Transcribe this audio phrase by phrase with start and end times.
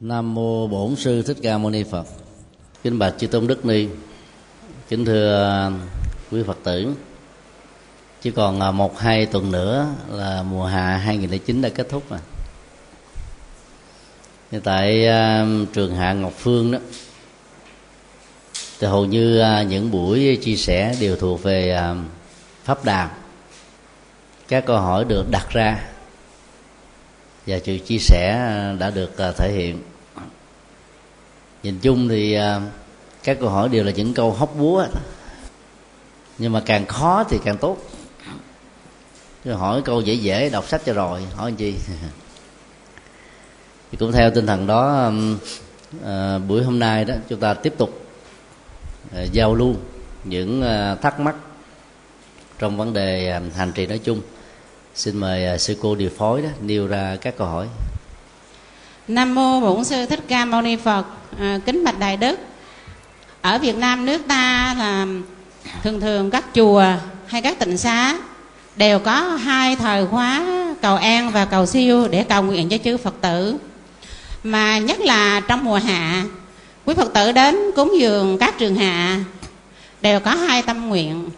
[0.00, 2.06] Nam mô Bổn sư Thích Ca Mâu Ni Phật.
[2.82, 3.88] Kính bạch chư tôn đức ni.
[4.88, 5.70] Kính thưa à,
[6.30, 6.94] quý Phật tử.
[8.22, 12.20] Chỉ còn à, một hai tuần nữa là mùa hạ 2009 đã kết thúc rồi.
[14.52, 16.78] Hiện tại à, trường hạ Ngọc Phương đó,
[18.80, 21.80] thì hầu như những buổi chia sẻ đều thuộc về
[22.64, 23.08] pháp đàm
[24.48, 25.84] các câu hỏi được đặt ra
[27.48, 29.82] và sự chia sẻ à, đã được à, thể hiện.
[31.62, 32.60] Nhìn chung thì à,
[33.22, 34.86] các câu hỏi đều là những câu hóc búa
[36.38, 37.78] nhưng mà càng khó thì càng tốt.
[39.44, 41.74] Chứ hỏi câu dễ dễ đọc sách cho rồi hỏi chi?
[43.90, 45.12] Thì cũng theo tinh thần đó
[46.04, 48.06] à, buổi hôm nay đó chúng ta tiếp tục
[49.14, 49.74] à, giao lưu
[50.24, 51.34] những à, thắc mắc
[52.58, 54.20] trong vấn đề à, hành trì nói chung
[54.98, 57.66] xin mời à, sư cô điều phối đó nêu ra các câu hỏi.
[59.08, 61.04] Nam mô bổn sư thích ca mâu ni phật
[61.40, 62.38] à, kính bạch đại đức.
[63.40, 65.06] Ở việt nam nước ta là
[65.82, 66.84] thường thường các chùa
[67.26, 68.18] hay các tịnh xá
[68.76, 70.46] đều có hai thời khóa
[70.82, 73.56] cầu an và cầu siêu để cầu nguyện cho chư phật tử.
[74.42, 76.24] Mà nhất là trong mùa hạ
[76.84, 79.20] quý phật tử đến cúng dường các trường hạ
[80.00, 81.28] đều có hai tâm nguyện.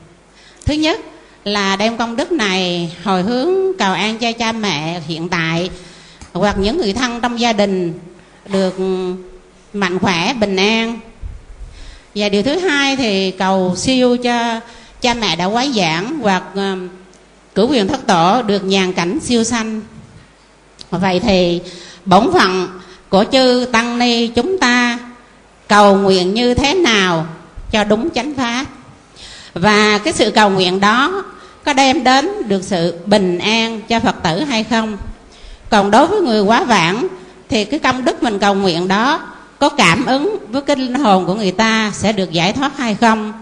[0.64, 1.00] Thứ nhất
[1.44, 5.70] là đem công đức này hồi hướng cầu an cho cha mẹ hiện tại
[6.32, 7.98] hoặc những người thân trong gia đình
[8.46, 8.74] được
[9.72, 11.00] mạnh khỏe, bình an.
[12.14, 14.60] Và điều thứ hai thì cầu siêu cho
[15.00, 16.76] cha mẹ đã quá giảng hoặc ờ,
[17.54, 19.80] cử quyền thất tổ được nhàn cảnh siêu sanh.
[20.90, 21.60] Vậy thì
[22.04, 22.68] bổn phận
[23.08, 24.98] của chư tăng ni chúng ta
[25.68, 27.26] cầu nguyện như thế nào
[27.70, 28.66] cho đúng chánh pháp?
[29.54, 31.24] Và cái sự cầu nguyện đó
[31.64, 34.96] có đem đến được sự bình an cho phật tử hay không?
[35.70, 37.08] Còn đối với người quá vãng,
[37.48, 41.26] thì cái công đức mình cầu nguyện đó có cảm ứng với cái linh hồn
[41.26, 43.32] của người ta sẽ được giải thoát hay không?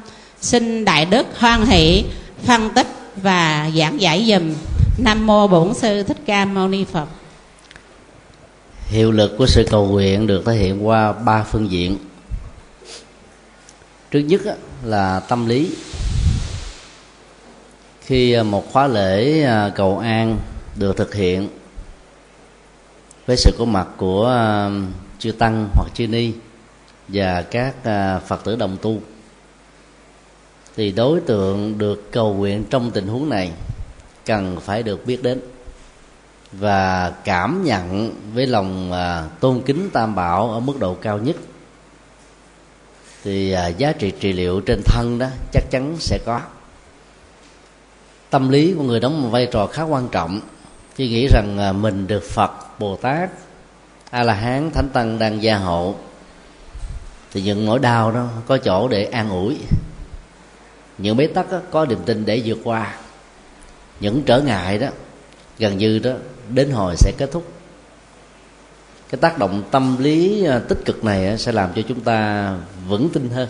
[0.41, 2.05] Xin đại đức hoan hỷ,
[2.45, 4.55] phân tích và giảng giải dùm.
[5.05, 7.07] Nam mô bổn sư thích ca mâu ni phật.
[8.87, 11.97] Hiệu lực của sự cầu nguyện được thể hiện qua ba phương diện.
[14.11, 14.41] Trước nhất
[14.85, 15.71] là tâm lý
[18.09, 20.39] khi à, một khóa lễ à, cầu an
[20.77, 21.49] được thực hiện
[23.27, 24.71] với sự có mặt của à,
[25.19, 26.33] chư tăng hoặc chư ni
[27.09, 27.75] và các
[28.27, 28.99] phật tử đồng tu,
[30.77, 33.53] thì đối tượng được cầu nguyện trong tình huống này
[34.27, 35.41] cần phải được biết đến
[36.53, 38.93] và cảm nhận với lòng
[39.41, 41.37] tôn kính tam bảo ở mức độ cao nhất.
[43.25, 46.41] Thì giá trị trị liệu trên thân đó chắc chắn sẽ có
[48.31, 50.41] tâm lý của người đóng một vai trò khá quan trọng.
[50.95, 53.31] Khi nghĩ rằng à, mình được phật bồ tát
[54.11, 55.95] a la hán thánh tăng đang gia hộ.
[57.33, 59.57] Thì những nỗi đau đó có chỗ để an ủi.
[60.99, 62.97] Những bế tắc đó, có niềm tin để vượt qua.
[64.01, 64.89] Những trở ngại đó
[65.59, 66.13] gần như đó
[66.49, 67.53] đến hồi sẽ kết thúc.
[69.11, 72.55] Cái tác động tâm lý à, tích cực này sẽ làm cho chúng ta
[72.89, 73.49] vững tin hơn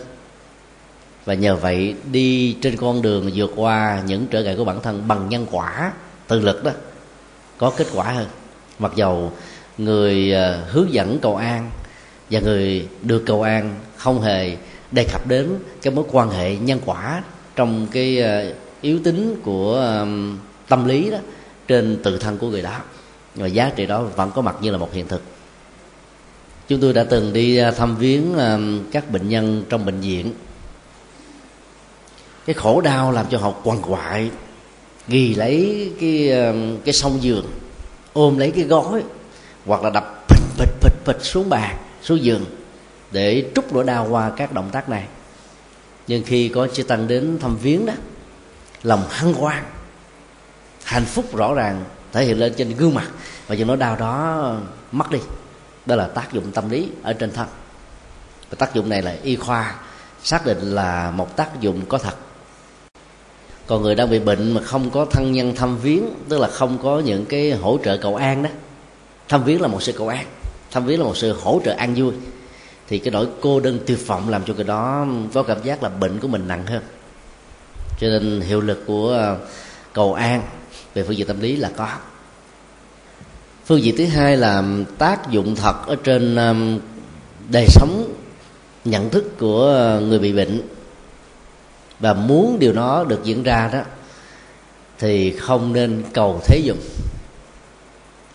[1.29, 5.07] và nhờ vậy, đi trên con đường vượt qua những trở ngại của bản thân
[5.07, 5.91] bằng nhân quả,
[6.27, 6.71] tự lực đó,
[7.57, 8.27] có kết quả hơn.
[8.79, 9.31] Mặc dầu
[9.77, 11.71] người ờ, hướng dẫn cầu an
[12.31, 14.57] và người được cầu an không hề
[14.91, 15.49] đề cập đến
[15.81, 17.23] cái mối quan hệ nhân quả
[17.55, 20.05] trong cái ờ, yếu tính của
[20.67, 21.17] tâm lý đó
[21.67, 22.77] trên tự thân của người đó.
[23.35, 25.21] Và giá trị đó vẫn có mặt như là một hiện thực.
[26.67, 28.33] Chúng tôi đã từng đi ờ, thăm viếng
[28.91, 30.33] các bệnh nhân trong bệnh viện
[32.49, 34.31] cái khổ đau làm cho họ quằn quại,
[35.07, 36.31] ghi lấy cái
[36.85, 37.45] cái sông giường,
[38.13, 39.03] ôm lấy cái gói,
[39.65, 42.45] hoặc là đập phịch phịch phịch phịch xuống bàn, xuống giường
[43.11, 45.05] để trút nỗi đau qua các động tác này.
[46.07, 47.93] Nhưng khi có chư tăng đến thăm viếng đó,
[48.83, 49.63] lòng hân hoan,
[50.83, 53.07] hạnh phúc rõ ràng thể hiện lên trên gương mặt
[53.47, 54.55] và những nỗi đau đó
[54.91, 55.19] mất đi.
[55.85, 57.47] Đó là tác dụng tâm lý ở trên thân.
[58.49, 59.75] Và tác dụng này là y khoa
[60.23, 62.15] xác định là một tác dụng có thật
[63.69, 66.77] còn người đang bị bệnh mà không có thân nhân thăm viếng, tức là không
[66.83, 68.49] có những cái hỗ trợ cầu an đó.
[69.27, 70.25] Thăm viếng là một sự cầu an,
[70.71, 72.13] thăm viếng là một sự hỗ trợ an vui.
[72.87, 75.89] Thì cái nỗi cô đơn tuyệt vọng làm cho cái đó, có cảm giác là
[75.89, 76.83] bệnh của mình nặng hơn.
[77.99, 79.35] Cho nên hiệu lực của à,
[79.93, 80.41] cầu an
[80.93, 81.87] về phương diện tâm lý là có.
[83.65, 84.63] Phương diện thứ hai là
[84.97, 86.55] tác dụng thật ở trên à,
[87.51, 88.13] đời sống,
[88.85, 90.61] nhận thức của người bị bệnh
[91.99, 93.81] và muốn điều đó được diễn ra đó
[94.99, 96.79] thì không nên cầu thế dụng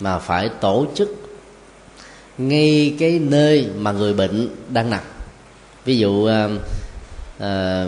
[0.01, 1.25] mà phải tổ chức
[2.39, 5.01] ngay cái nơi mà người bệnh đang nằm.
[5.85, 6.49] Ví dụ à,
[7.39, 7.85] à,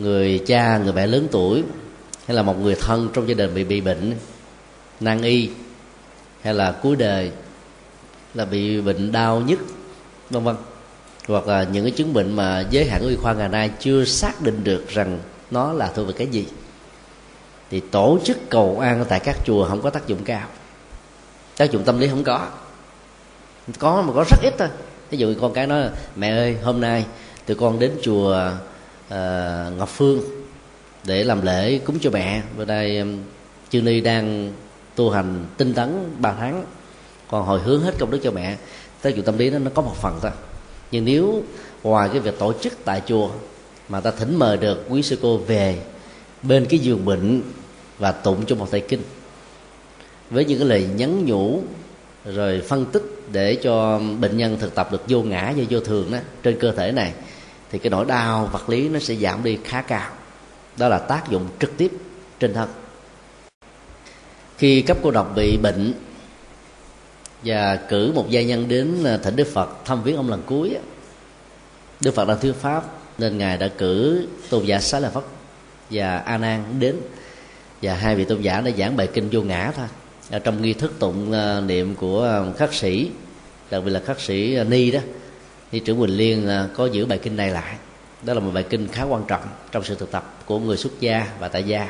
[0.00, 1.62] người cha người mẹ lớn tuổi
[2.26, 4.14] hay là một người thân trong gia đình bị bị bệnh
[5.00, 5.50] nan y
[6.42, 7.30] hay là cuối đời
[8.34, 9.58] là bị bệnh đau nhức
[10.30, 10.56] vân vân
[11.28, 14.04] hoặc là những cái chứng bệnh mà giới hạn của y khoa ngày nay chưa
[14.04, 15.18] xác định được rằng
[15.50, 16.46] nó là thuộc về cái gì.
[17.70, 20.48] Thì tổ chức cầu an tại các chùa không có tác dụng cao.
[21.56, 22.48] Tác dụng tâm lý không có.
[23.78, 24.68] Có mà có rất ít thôi.
[25.10, 27.06] Ví dụ con cái nói mẹ ơi hôm nay
[27.46, 28.50] tụi con đến chùa
[29.06, 29.14] uh,
[29.78, 30.20] ngọc phương
[31.04, 32.42] để làm lễ cúng cho mẹ.
[32.56, 33.04] Bữa nay
[33.70, 34.52] chư ni đang
[34.94, 36.64] tu hành tinh tấn ba tháng.
[37.30, 38.56] Còn hồi hướng hết công đức cho mẹ.
[39.02, 40.30] Tác dụng tâm lý đó nó có một phần thôi
[40.92, 41.42] nhưng nếu
[41.82, 43.30] ngoài cái việc tổ chức tại chùa
[43.88, 45.78] mà ta thỉnh mời được quý sư cô về
[46.42, 47.42] bên cái giường bệnh
[47.98, 49.02] và tụng cho một thầy kinh,
[50.30, 51.62] với những cái lời nhắn nhủ
[52.24, 53.02] rồi phân tích
[53.32, 56.72] để cho bệnh nhân thực tập được vô ngã và vô thường đó, trên cơ
[56.72, 57.12] thể này,
[57.70, 60.10] thì cái nỗi đau vật lý nó sẽ giảm đi khá cao.
[60.76, 61.92] Đó là tác dụng trực tiếp
[62.40, 62.68] trên thân.
[64.58, 65.94] Khi cấp cô độc bị bệnh
[67.44, 70.76] và cử một gia nhân đến ờ, thỉnh đức phật thăm viếng ông lần cuối
[72.00, 72.84] đức phật đang thuyết pháp
[73.18, 75.24] nên ngài đã cử tôn giả xá lợi phất
[75.90, 76.96] và a nan đến.
[77.82, 79.86] Và hai vị tôn giả đã giảng bài kinh vô ngã thôi.
[80.30, 83.10] Ở trong nghi thức tụng ờ, niệm của ờ, khắc sĩ,
[83.70, 85.00] đặc biệt là khắc sĩ ni đó
[85.72, 87.74] thì trưởng quỳnh liên có giữ bài kinh này lại.
[88.22, 89.42] Đó là một bài kinh khá quan trọng
[89.72, 91.88] trong sự thực tập của người xuất gia và tại gia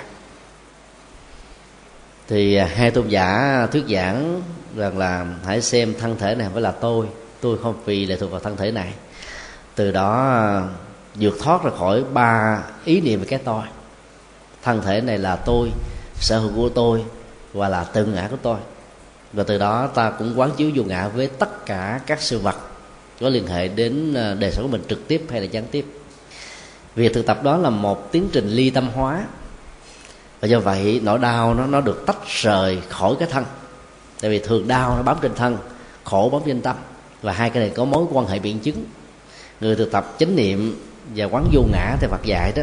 [2.28, 4.42] thì à, hai tôn giả thuyết giảng
[4.76, 7.06] rằng là hãy xem thân thể này phải là tôi
[7.40, 8.92] tôi không vì lệ thuộc vào thân thể này.
[9.74, 10.62] Từ đó à,
[11.14, 13.62] vượt thoát ra khỏi ba ý niệm về cái tôi.
[14.62, 15.69] Thân thể này là tôi,
[16.14, 17.04] sở hữu của tôi
[17.52, 18.56] và là tự ngã của tôi.
[19.32, 22.56] Và từ đó ta cũng quán chiếu vô ngã với tất cả các sự vật
[23.20, 25.86] có liên hệ đến à, đời sống của mình trực tiếp hay là gián tiếp.
[26.94, 29.26] Việc thực tập đó là một tiến trình ly tâm hóa
[30.42, 33.44] và do vậy nỗi đau nó nó được tách rời khỏi cái thân.
[34.20, 35.58] Tại vì thường đau nó bám trên thân
[36.04, 36.76] khổ bám trên tâm.
[37.22, 38.84] Và hai cái này có mối quan hệ biện chứng.
[39.60, 40.82] Người thực tập chánh niệm
[41.16, 42.62] và quán vô ngã theo Phật dạy đó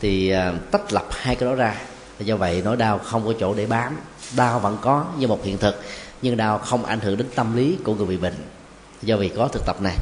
[0.00, 1.74] thì à, tách lập hai cái đó ra.
[2.18, 3.96] Và do vậy nỗi đau không có chỗ để bám.
[4.36, 5.82] Đau vẫn có như một hiện thực.
[6.22, 8.36] Nhưng đau không ảnh hưởng đến tâm lý của người bị bệnh.
[9.02, 9.96] Do vì có thực tập này.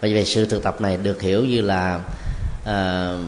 [0.00, 2.00] Và vì sự thực tập này được hiểu như là
[2.62, 3.20] uh,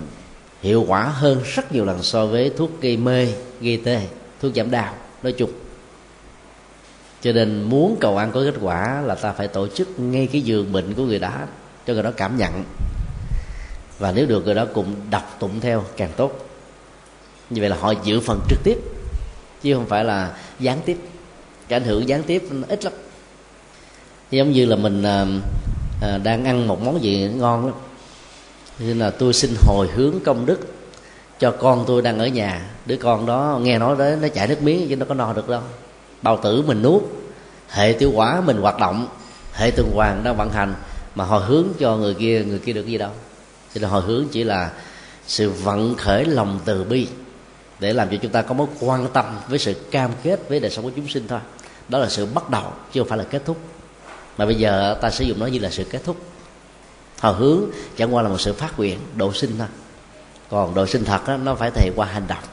[0.63, 3.29] hiệu quả hơn rất nhiều lần so với thuốc gây mê
[3.61, 4.01] gây tê
[4.41, 5.51] thuốc giảm đau nói chung.
[7.23, 10.41] Cho nên muốn cầu ăn có kết quả là ta phải tổ chức ngay cái
[10.41, 11.33] giường bệnh của người đó
[11.87, 12.65] cho người đó cảm nhận.
[13.99, 16.49] Và nếu được người đó cùng đọc tụng theo càng tốt.
[17.51, 18.79] Như vậy là họ giữ phần trực tiếp
[19.63, 20.97] chứ không phải là gián tiếp.
[21.69, 22.93] Cái ảnh hưởng gián tiếp nó ít lắm.
[24.31, 25.27] Giống như là mình à,
[26.03, 27.75] à đang ăn một món gì ngon lắm
[28.79, 30.61] nên là tôi xin hồi hướng công đức
[31.39, 32.71] cho con tôi đang ở nhà.
[32.87, 35.49] Đứa con đó nghe nói đấy nó chảy nước miếng chứ nó có no được
[35.49, 35.63] đâu.
[36.23, 37.03] Bao tử mình nuốt,
[37.69, 39.09] hệ tiêu hóa mình hoạt động,
[39.53, 40.75] hệ tuần hoàn đang vận hành,
[41.15, 43.11] mà hồi hướng cho người kia người kia được gì đâu.
[43.75, 44.71] Cho nên hồi hướng chỉ là
[45.27, 47.07] sự vận khởi lòng từ bi
[47.81, 50.71] để làm cho chúng ta có mối quan tâm với sự cam kết với đời
[50.71, 51.41] sống của chúng sinh thôi.
[51.89, 53.57] Đó là sự bắt đầu, chứ không phải là kết thúc.
[54.39, 56.17] Mà bây giờ ta sử dụng nó như là sự kết thúc
[57.21, 57.65] hồi hướng
[57.97, 59.67] chẳng qua là một sự phát nguyện độ sinh thôi.
[60.51, 62.45] Còn độ sinh thật đó, nó phải thể qua hành động.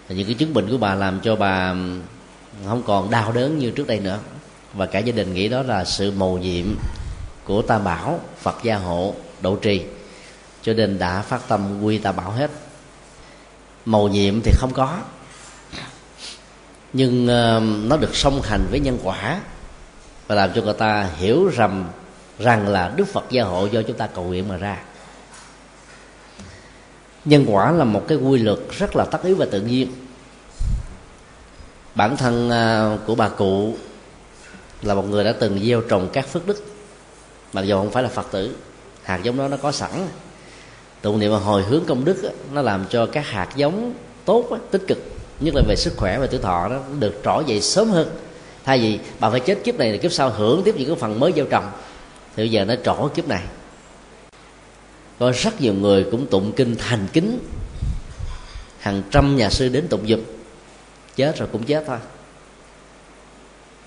[0.10, 1.76] Những cái chứng bệnh của bà làm cho bà
[2.66, 4.20] không còn đau đớn như trước đây nữa.
[4.74, 6.66] Và cả gia đình nghĩ đó là sự mầu nhiệm
[7.44, 9.82] của tam bảo phật gia hộ độ trì.
[10.62, 12.52] Cho nên đã phát tâm quy tam bảo hết.
[13.86, 14.98] Mầu nhiệm thì không có.
[16.94, 19.42] Nhưng uh, nó được song hành với nhân quả
[20.28, 21.86] và làm cho người ta hiểu rằng
[22.40, 24.78] rằng là đức phật gia hộ do chúng ta cầu nguyện mà ra.
[27.26, 29.92] Nhân quả là một cái quy luật rất là tất yếu và tự nhiên
[31.96, 33.76] bản thân à, của bà cụ
[34.82, 36.64] là một người đã từng gieo trồng các phước đức,
[37.54, 38.56] mặc dù không phải là phật tử.
[39.04, 39.92] Hạt giống đó nó có sẵn.
[41.02, 43.94] Tụng niệm và hồi hướng công đức nó làm cho các hạt giống
[44.26, 44.98] tốt tích cực,
[45.40, 48.10] nhất là về sức khỏe và tuổi thọ đó được trỏ dậy sớm hơn.
[48.64, 51.20] Thay vì bà phải chết kiếp này thì kiếp sau, hưởng tiếp những cái phần
[51.20, 51.72] mới gieo trồng,
[52.36, 53.44] thì bây giờ nó trổ kiếp này.
[55.20, 57.40] Có rất nhiều người cũng tụng kinh thành kính.
[58.80, 60.20] Hàng trăm nhà sư đến tụng dục
[61.16, 61.98] chết rồi cũng chết thôi.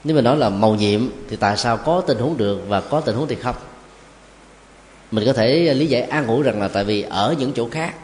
[0.04, 3.00] Nếu mà nói là màu nhiệm thì tại sao có tình huống được và có
[3.00, 3.56] tình huống thì không?
[5.10, 7.94] Mình có thể lý giải an ủi rằng là tại vì ở những chỗ khác,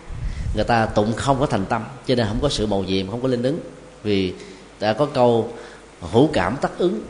[0.54, 3.22] người ta tụng không có thành tâm, cho nên không có sự màu nhiệm, không
[3.22, 3.58] có linh ứng.
[4.02, 4.34] Vì
[4.80, 5.52] đã có câu
[6.00, 7.00] hữu cảm tác ứng.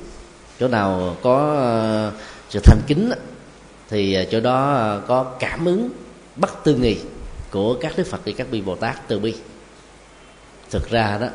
[0.60, 2.12] Chỗ nào có ờ,
[2.50, 3.10] sự thành kính
[3.90, 5.90] thì ờ, chỗ đó ờ, có cảm ứng,
[6.36, 6.96] bất tư nghì
[7.50, 9.34] của các đức phật và các vị bồ tát từ bi.
[10.70, 11.26] Thực ra đó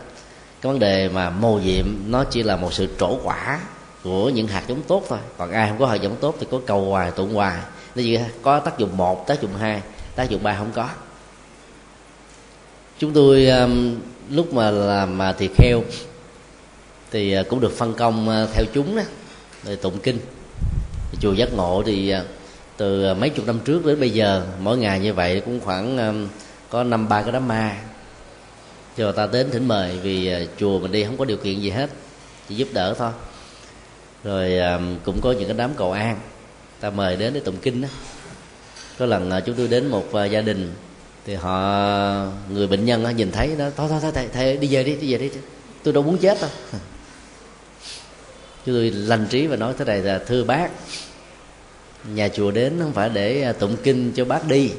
[0.61, 3.59] cái vấn đề mà mô nhiệm nó chỉ là một sự trổ quả
[4.03, 5.19] của những hạt giống tốt thôi.
[5.37, 7.57] Còn ai không có hạt giống tốt thì có cầu hoài tụng hoài.
[7.95, 9.81] Nó chỉ có tác dụng một tác dụng hai
[10.15, 10.89] tác dụng ba không có.
[12.99, 13.95] Chúng tôi um,
[14.29, 15.83] lúc mà làm mà thì heo
[17.11, 19.03] thì uh, cũng được phân công uh, theo chúng đó
[19.63, 20.17] rồi tụng kinh.
[21.21, 22.25] Chùa giác ngộ thì uh,
[22.77, 26.27] từ mấy chục năm trước đến bây giờ mỗi ngày như vậy cũng khoảng um,
[26.69, 27.77] có năm ba cái đám ma
[29.00, 31.70] cho ta đến thỉnh mời vì à, chùa mình đi không có điều kiện gì
[31.70, 31.89] hết
[32.50, 33.12] chỉ giúp đỡ thôi.
[34.24, 36.20] Rồi à, cũng có những cái đám cầu an
[36.79, 37.88] ta mời đến để tụng kinh đó
[39.00, 40.74] có lần à, chúng tôi đến một gia đình
[41.25, 44.68] thì họ người bệnh nhân đó, nhìn thấy nó thôi thôi thôi thầy, thầy đi
[44.72, 45.29] về đi đi về đi
[45.84, 46.50] tôi đâu muốn chết đâu.
[48.65, 50.70] Chúng tôi lành trí và nói thế này là thưa bác
[52.13, 54.72] nhà chùa đến không phải để tụng kinh cho bác đi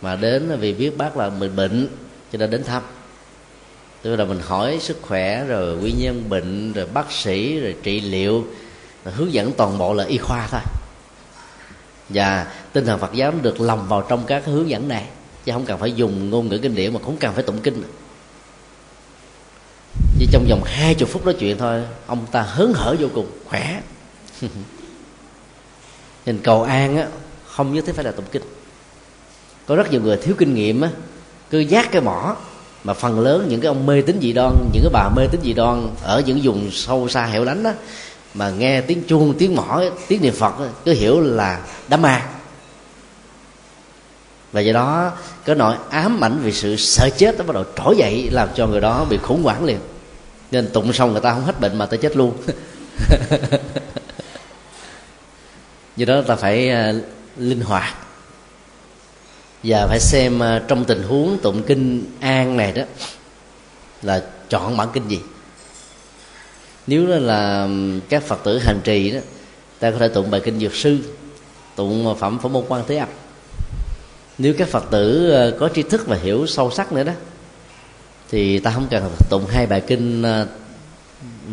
[0.00, 1.88] mà đến vì biết bác là mình bệnh
[2.32, 2.82] cho nên đến thăm
[4.02, 8.00] tức là mình hỏi sức khỏe, rồi nguyên nhân bệnh, rồi bác sĩ, rồi trị
[8.00, 8.46] liệu,
[9.04, 10.60] rồi hướng dẫn toàn bộ là y khoa thôi.
[12.08, 15.04] Và tinh thần phật giáo được lồng vào trong các hướng dẫn này,
[15.44, 17.82] chứ không cần phải dùng ngôn ngữ kinh điển mà cũng cần phải tụng kinh.
[20.18, 23.26] Chỉ trong vòng hai chục phút nói chuyện thôi, ông ta hớn hở vô cùng,
[23.44, 23.82] khỏe.
[26.26, 27.06] Nên cầu an á,
[27.46, 28.42] không nhất thiết phải là tụng kinh.
[29.66, 30.90] Có rất nhiều người thiếu kinh nghiệm á,
[31.50, 32.36] cứ giác cái mỏ
[32.84, 35.40] mà phần lớn những cái ông mê tín dị đoan, những cái bà mê tín
[35.44, 37.72] dị đoan ở những vùng sâu xa hẻo lánh đó
[38.34, 42.26] mà nghe tiếng chuông, tiếng mỏ, tiếng niệm phật cứ hiểu là đám ma.
[44.52, 45.12] Và do đó,
[45.44, 48.66] cái nỗi ám ảnh vì sự sợ chết nó bắt đầu trỗi dậy, làm cho
[48.66, 49.78] người đó bị khủng hoảng liền.
[50.50, 52.32] Nên tụng xong người ta không hết bệnh mà ta chết luôn.
[55.96, 56.94] Do đó ta phải ờ,
[57.36, 57.94] linh hoạt
[59.62, 62.82] và phải xem à, trong tình huống tụng kinh an này đó,
[64.02, 65.20] là chọn bản kinh gì.
[66.86, 67.68] Nếu đó là
[68.08, 69.20] các phật tử hành trì đó,
[69.78, 70.98] ta có thể tụng bài kinh dược sư,
[71.76, 73.08] tụng à, phẩm Phổ môn quan thế âm.
[74.38, 77.12] Nếu các phật tử à, có tri thức và hiểu sâu sắc nữa đó,
[78.30, 80.22] thì ta không cần tụng hai bài kinh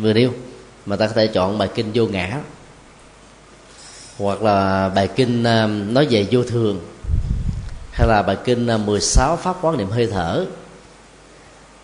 [0.00, 0.32] vừa nêu,
[0.86, 2.40] mà ta có thể chọn bài kinh vô ngã,
[4.18, 5.42] hoặc là bài kinh
[5.94, 6.80] nói về vô thường
[7.98, 10.46] hay là bài kinh à, 16 pháp quán niệm hơi thở.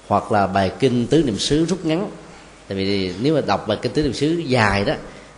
[0.09, 2.11] Hoặc là bài kinh tứ niệm xứ rút ngắn.
[2.69, 4.95] Tại vì nếu mà đọc bài kinh tứ niệm xứ dài đó,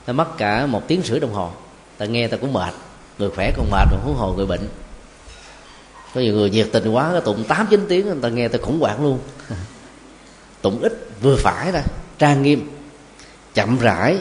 [0.07, 1.51] nó mất cả một tiếng rưỡi đồng hồ.
[1.99, 2.75] Ta nghe ta cũng mệt.
[3.19, 4.69] Người khỏe còn mệt, còn huống hồ người bệnh.
[6.15, 8.81] Có nhiều người nhiệt tình quá tụng tám chín tiếng, người ta nghe ta khủng
[8.81, 9.19] hoảng luôn.
[10.63, 11.83] Tụng ít, vừa phải thôi.
[12.19, 12.71] Trang nghiêm,
[13.55, 14.19] chậm rãi,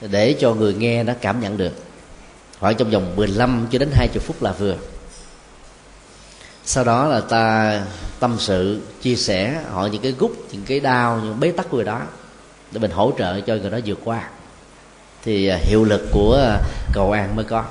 [0.00, 1.72] để cho người nghe nó cảm nhận được.
[2.60, 4.76] Khoảng trong vòng 15 cho đến 20 phút là vừa
[6.68, 7.80] sau đó là ta
[8.20, 11.84] tâm sự chia sẻ họ những cái gút những cái đau những bế tắc người
[11.84, 12.00] đó
[12.70, 14.28] để mình hỗ trợ cho người đó vượt qua.
[15.24, 16.60] Thì à, hiệu lực của à,
[16.92, 17.64] cầu an mới có.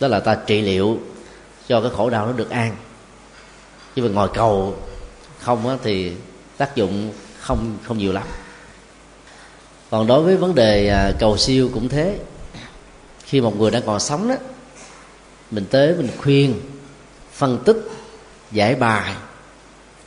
[0.00, 0.98] Đó là ta trị liệu
[1.68, 2.76] cho cái khổ đau nó được an.
[3.96, 4.76] Chứ mà ngồi cầu
[5.40, 6.12] không á, thì
[6.56, 8.26] tác dụng không không nhiều lắm.
[9.90, 12.18] Còn đối với vấn đề à, cầu siêu cũng thế.
[13.24, 14.34] Khi một người đang còn sống đó
[15.50, 16.60] mình tới mình khuyên
[17.36, 17.76] phân tích
[18.52, 19.14] giải bài.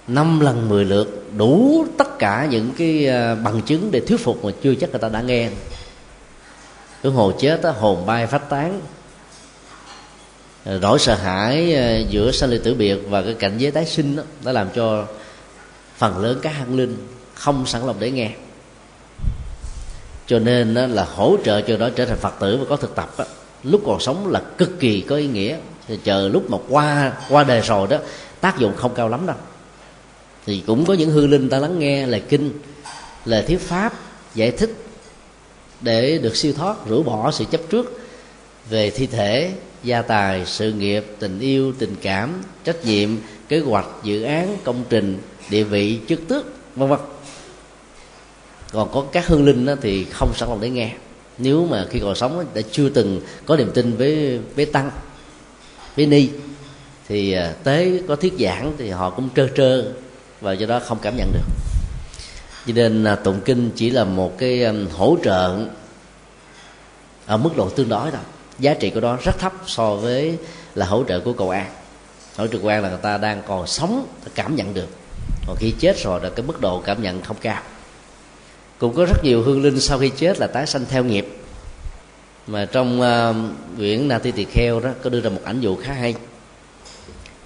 [0.08, 4.46] Năm lần mười lượt đủ tất cả những cái ờ, bằng chứng để thuyết phục
[4.46, 5.50] mà chưa chắc người ta đã nghe.
[7.04, 8.82] Cứ hồ chết đó, hồn bay phát tán.
[10.66, 14.16] Nỗi sợ hãi ờ, giữa sanh ly tử biệt và cái cảnh giới tái sinh
[14.16, 15.06] đó, đã làm cho
[15.98, 16.98] phần lớn các hăng linh
[17.34, 18.32] không sẵn lòng để nghe.
[20.28, 22.96] Cho nên đó là hỗ trợ cho đó trở thành phật tử và có thực
[22.96, 23.26] tập đó,
[23.64, 25.58] lúc còn sống là cực kỳ có ý nghĩa
[26.04, 27.98] chờ lúc mà qua qua đời rồi đó,
[28.42, 29.36] tác dụng không cao lắm đâu.
[30.46, 32.52] Thì cũng có những hư linh ta lắng nghe lời kinh,
[33.26, 33.94] lời thuyết pháp,
[34.36, 34.74] giải thích
[35.82, 38.02] để được siêu thoát, rũ bỏ sự chấp trước
[38.70, 39.52] về thi thể,
[39.84, 43.10] gia tài, sự nghiệp, tình yêu, tình cảm, trách nhiệm,
[43.48, 45.18] kế hoạch, dự án, công trình,
[45.50, 47.00] địa vị, chức tước, vân vân.
[48.72, 50.92] Còn có các hương linh đó thì không sẵn lòng để nghe.
[51.38, 54.92] Nếu mà khi còn sống đã chưa từng có niềm tin với với tăng
[55.96, 56.30] với ni,
[57.08, 59.84] thì à, tế có thuyết giảng thì họ cũng trơ trơ
[60.42, 61.46] và do đó không cảm nhận được.
[62.68, 65.60] Cho nên à, tụng kinh chỉ là một cái à, hỗ trợ
[67.26, 68.22] ở mức độ tương đối thôi.
[68.60, 70.38] Giá trị của đó rất thấp so với
[70.76, 71.66] là hỗ trợ của cầu an.
[72.38, 74.88] Hỗ trợ cầu an là người ta đang còn sống cảm nhận được.
[75.48, 77.62] Còn khi chết rồi là cái mức độ cảm nhận không cao.
[78.78, 81.29] Cũng có rất nhiều hương linh sau khi chết là tái sanh theo nghiệp
[82.50, 83.36] mà trong uh,
[83.78, 86.16] quyển Na Ti Tỳ Kheo đó có đưa ra một ảnh dụ khá hay.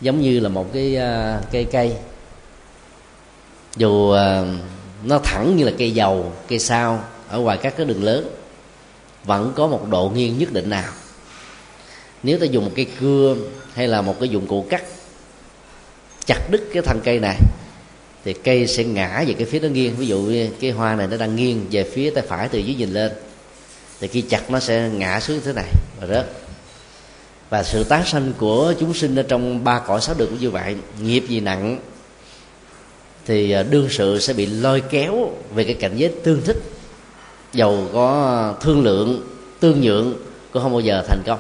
[0.02, 1.94] Giống như là một cái uh, cây cây.
[3.76, 4.48] Dù uh,
[5.04, 8.30] nó thẳng như là cây dầu cây sao ở ngoài các cái đường lớn
[9.24, 10.92] vẫn có một độ nghiêng nhất định nào.
[12.24, 13.36] Nếu ta dùng một cây cưa
[13.74, 14.84] hay là một cái dụng cụ cắt
[16.26, 17.38] chặt đứt cái thân cây này
[18.26, 19.96] thì cây sẽ ngã về cái phía nó nghiêng.
[19.96, 22.94] Ví dụ cái hoa này nó đang nghiêng về phía tay phải từ dưới nhìn
[22.94, 23.12] lên
[24.04, 25.66] thì khi chặt nó sẽ ngã xuống thế này
[26.00, 26.26] và rớt.
[27.50, 30.50] Và sự tái sanh của chúng sinh ở trong ba cõi sáu đường cũng như
[30.50, 30.76] vậy.
[31.02, 31.80] Nghiệp gì nặng,
[33.26, 36.58] thì à, đương sự sẽ bị lôi kéo về cái cảnh giới tương thích.
[37.54, 39.28] Dầu có thương lượng,
[39.60, 40.14] tương nhượng
[40.52, 41.40] cũng không bao giờ thành công.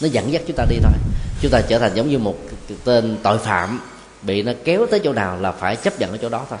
[0.00, 0.92] Nó dẫn dắt chúng ta đi thôi.
[1.40, 2.38] Chúng ta trở thành giống như một
[2.84, 3.80] tên tội phạm,
[4.22, 6.58] bị nó kéo tới chỗ nào là phải chấp nhận ở chỗ đó thôi.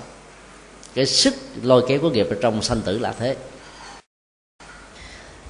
[0.94, 3.36] Cái sức lôi kéo của nghiệp ở trong sanh tử là thế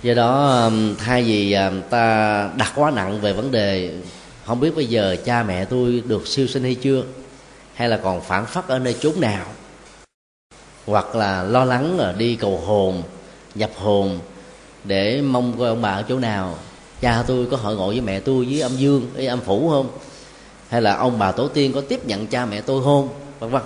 [0.04, 3.90] do đó um, thay vì um, ta đặt quá nặng về vấn đề,
[4.46, 7.02] không biết bây giờ cha mẹ tôi được siêu sinh hay chưa,
[7.74, 9.46] hay là còn phản phất ở nơi chốn nào,
[10.86, 13.02] hoặc là lo lắng là đi cầu hồn,
[13.54, 14.18] nhập hồn
[14.84, 16.58] để mong coi ông bà ở chỗ nào.
[17.00, 19.88] Cha tôi có hội ngộ với mẹ tôi với âm dương, với âm phủ không?
[20.68, 23.08] Hay là ông bà tổ tiên có tiếp nhận cha mẹ tôi không?
[23.40, 23.62] Vân vân.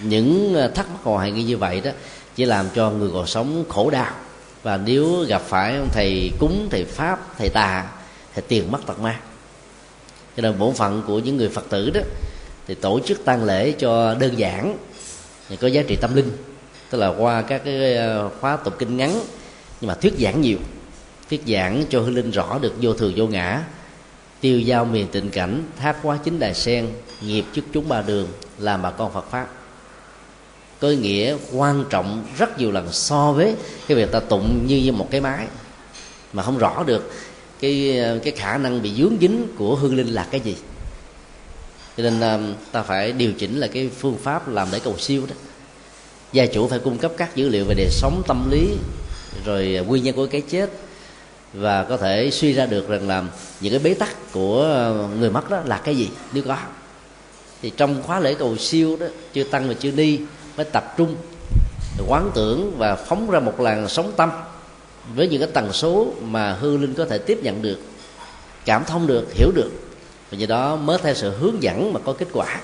[0.00, 1.90] Những ờ, thắc mắc hoài nghi như vậy đó,
[2.36, 4.12] chỉ làm cho người còn sống khổ đau
[4.64, 7.86] và nếu gặp phải ông thầy cúng, thầy pháp, thầy tà,
[8.34, 9.20] thì tiền mất tật mang.
[10.36, 12.00] Cho nên bổn phận của những người phật tử đó,
[12.66, 14.76] thì tổ chức tang lễ cho đơn giản
[15.48, 16.30] thì có giá trị tâm linh.
[16.90, 19.20] Tức là qua các cái ờ, khóa tụng kinh ngắn,
[19.80, 20.58] nhưng mà thuyết giảng nhiều.
[21.30, 23.62] Thuyết giảng cho hư linh rõ được vô thường vô ngã,
[24.40, 26.88] tiêu giao miền tịnh cảnh, thác quá chính đài sen,
[27.22, 29.48] nghiệp chức chúng ba đường, làm bà con phật pháp
[30.84, 33.54] có ý nghĩa quan trọng rất nhiều lần so với
[33.88, 35.46] cái việc ta tụng như, như một cái máy
[36.32, 37.12] mà không rõ được
[37.60, 40.56] cái cái khả năng bị dướng dính của hương linh là cái gì.
[41.96, 42.38] Cho nên à,
[42.72, 45.34] ta phải điều chỉnh là cái phương pháp làm để cầu siêu đó.
[46.32, 48.68] Gia chủ phải cung cấp các dữ liệu về đời sống tâm lý
[49.44, 50.70] rồi nguyên nhân của cái chết
[51.52, 53.24] và có thể suy ra được rằng là
[53.60, 54.64] những cái bế tắc của
[55.18, 56.56] người mất đó là cái gì nếu có.
[57.62, 60.20] Thì trong khóa lễ cầu siêu đó chưa tăng và chưa đi
[60.56, 61.16] phải tập trung,
[62.06, 64.30] quán tưởng và phóng ra một làn sóng tâm
[65.14, 67.78] với những cái tần số mà hư linh có thể tiếp nhận được,
[68.64, 69.70] cảm thông được, hiểu được.
[70.30, 72.60] Và do đó mới theo sự hướng dẫn mà có kết quả.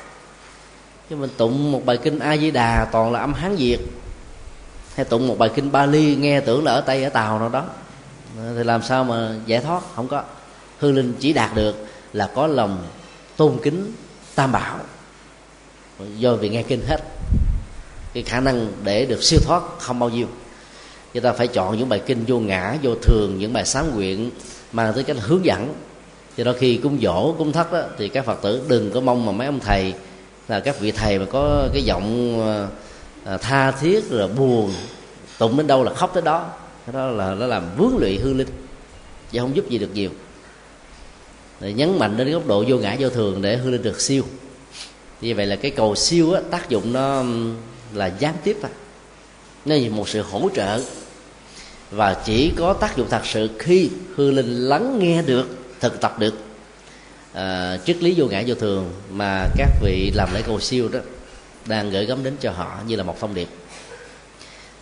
[1.11, 3.79] Chứ mình tụng một bài kinh a di đà toàn là âm hán việt.
[4.95, 7.65] Hay tụng một bài kinh bali nghe tưởng là ở tây, ở tàu nào đó.
[8.37, 9.83] Thì làm sao mà giải thoát?
[9.95, 10.23] Không có.
[10.79, 12.85] Hư linh chỉ đạt được là có lòng
[13.37, 13.93] tôn kính
[14.35, 14.79] tam bảo.
[16.17, 17.01] Do vì nghe kinh hết
[18.15, 20.27] cái khả năng để được siêu thoát không bao nhiêu.
[21.15, 24.31] Chúng ta phải chọn những bài kinh vô ngã vô thường những bài sáng nguyện
[24.73, 25.75] mang tới cách hướng dẫn.
[26.37, 29.27] Cho đó khi cúng dỗ cúng thất đó, thì các phật tử đừng có mong
[29.27, 29.95] mà mấy ông thầy
[30.49, 32.39] là các vị thầy mà có cái giọng
[33.25, 34.73] ờ, tha thiết rồi buồn
[35.39, 36.49] tụng đến đâu là khóc tới đó.
[36.87, 38.49] Cái đó là nó làm vướng lụy hư linh
[39.33, 40.11] và không giúp gì được nhiều.
[41.61, 44.23] Để nhấn mạnh đến góc độ vô ngã vô thường để hư linh được siêu.
[45.21, 47.25] Như vậy là cái cầu siêu á, tác dụng nó
[47.95, 48.71] là gián tiếp thôi.
[49.65, 50.81] Nó là một sự hỗ trợ
[51.91, 55.47] và chỉ có tác dụng thật sự khi hư linh lắng nghe được
[55.81, 56.35] thực tập được
[57.33, 61.01] à, triết lý vô ngã vô thường mà các vị làm lễ cầu siêu đó
[61.67, 63.49] đang gửi gắm đến cho họ như là một thông điệp.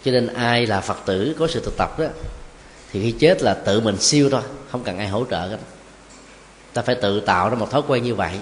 [0.04, 2.06] Cho nên ai là phật tử có sự thực tập đó
[2.92, 5.58] thì khi chết là tự mình siêu thôi không cần ai hỗ trợ hết
[6.72, 8.32] ta phải tự tạo ra một thói quen như vậy.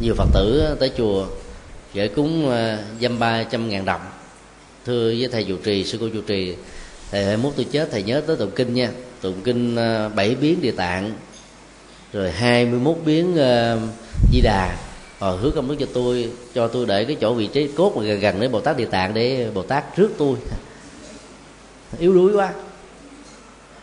[0.00, 1.26] Nhiều phật tử tới chùa
[1.94, 4.00] gửi cúng ờ, dăm ba trăm ngàn đồng.
[4.86, 6.54] Thưa với thầy chủ trì sư cô chủ trì
[7.10, 8.90] thầy hai mốt tôi chết thầy nhớ tới tụng kinh nha.
[9.20, 11.12] Tụng kinh ờ, bảy biến địa tạng
[12.12, 13.80] rồi hai mươi 21 biến uh,
[14.32, 14.76] di đà.
[15.20, 18.02] Rồi hứa công đức cho tôi cho tôi để cái chỗ vị trí cốt mà
[18.02, 20.36] gần gần đến bồ tát địa tạng để bồ tát trước tôi.
[21.98, 22.52] Yếu đuối quá.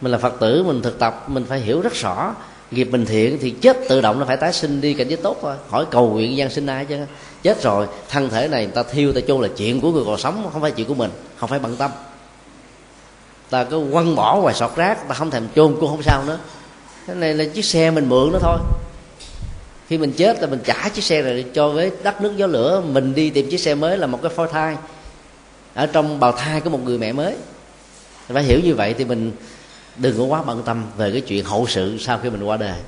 [0.02, 2.36] Mình là phật tử mình thực tập mình phải hiểu rất rõ
[2.72, 5.38] nghiệp bình thiện thì chết tự động nó phải tái sinh đi, cảnh giới tốt
[5.42, 5.56] thôi.
[5.70, 6.98] Hỏi cầu nguyện gian sinh ai chứ.
[7.44, 10.18] Chết rồi, thân thể này người ta thiêu ta chôn là chuyện của người còn
[10.18, 11.92] sống, không phải chuyện của mình, không phải bận tâm.
[13.50, 16.40] Ta cứ quăng bỏ ngoài sọt rác, ta không thèm chôn cũng không sao nữa.
[17.08, 18.58] Cái này là chiếc xe mình mượn nó thôi.
[19.88, 22.84] Khi mình chết là mình trả chiếc xe này cho với đất nước gió lửa.
[22.86, 24.76] Mình đi tìm chiếc xe mới là một cái phôi thai.
[25.74, 27.36] Ở trong bào thai của một người mẹ mới.
[28.28, 29.32] Phải hiểu như vậy thì mình
[29.98, 32.80] đừng có quá bận tâm về cái chuyện hậu sự sau khi mình qua đời.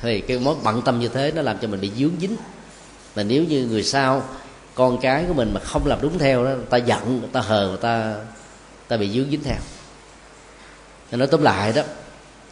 [0.00, 2.36] Thì cái mối bận tâm như thế nó làm cho mình bị dướng dính.
[3.16, 4.22] Mà nếu như người sau,
[4.74, 8.14] con cái của mình mà không làm đúng theo đó, ta giận, ta hờ ta
[8.88, 9.58] ta bị dướng dính theo.
[11.10, 11.82] Nên nói tóm lại đó,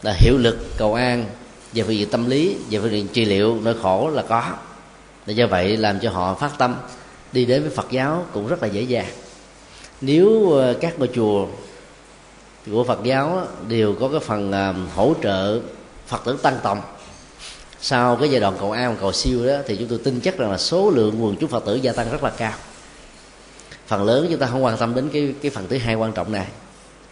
[0.03, 1.25] là hiệu lực, cầu an
[1.73, 4.43] về phương diện tâm lý về phương diện trị liệu nỗi khổ là có.
[5.25, 6.75] Để do vậy làm cho họ phát tâm
[7.31, 9.09] đi đến với phật giáo cũng rất là dễ dàng.
[10.01, 11.47] Nếu ờ, các ngôi chùa
[12.71, 15.59] của phật giáo đều có cái phần à, hỗ trợ
[16.07, 16.81] phật tử tăng tòng.
[17.81, 20.51] Sau cái giai đoạn cầu an cầu siêu đó, thì chúng tôi tin chắc rằng
[20.51, 22.53] là số lượng quần chúng phật tử gia tăng rất là cao.
[23.87, 26.31] Phần lớn chúng ta không quan tâm đến cái cái phần thứ hai quan trọng
[26.31, 26.47] này.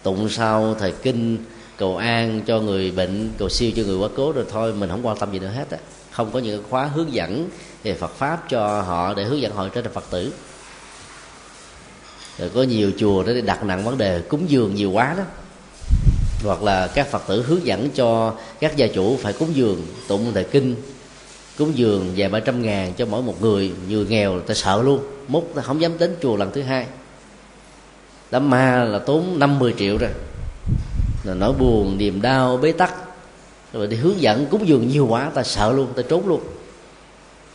[0.03, 1.37] Tụng sau thời kinh,
[1.77, 5.05] cầu an cho người bệnh, cầu siêu cho người quá cố, rồi thôi, mình không
[5.05, 5.77] quan tâm gì nữa hết á.
[6.11, 7.49] Không có những khóa hướng dẫn
[7.83, 10.33] về Phật pháp cho họ để hướng dẫn họ trở thành Phật tử.
[12.37, 15.23] Rồi có nhiều chùa đó để đặt nặng vấn đề cúng dường nhiều quá đó
[16.45, 20.31] hoặc là các phật tử hướng dẫn cho các gia chủ phải cúng dường tụng
[20.33, 20.75] thời kinh.
[21.57, 24.99] Cúng dường vài ba trăm ngàn cho mỗi một người, vừa nghèo ta sợ luôn,
[25.27, 26.85] mốt ta không dám đến chùa lần thứ hai.
[28.31, 30.09] Đám ma là tốn 50 triệu rồi.
[31.23, 32.93] Là nỗi buồn, niềm đau, bế tắc.
[33.73, 36.41] Rồi đi hướng dẫn cúng dường nhiều quá, ta sợ luôn, ta trốn luôn.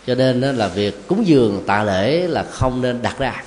[0.06, 3.44] Cho nên đó là việc cúng dường tạ lễ là không nên đặt ra.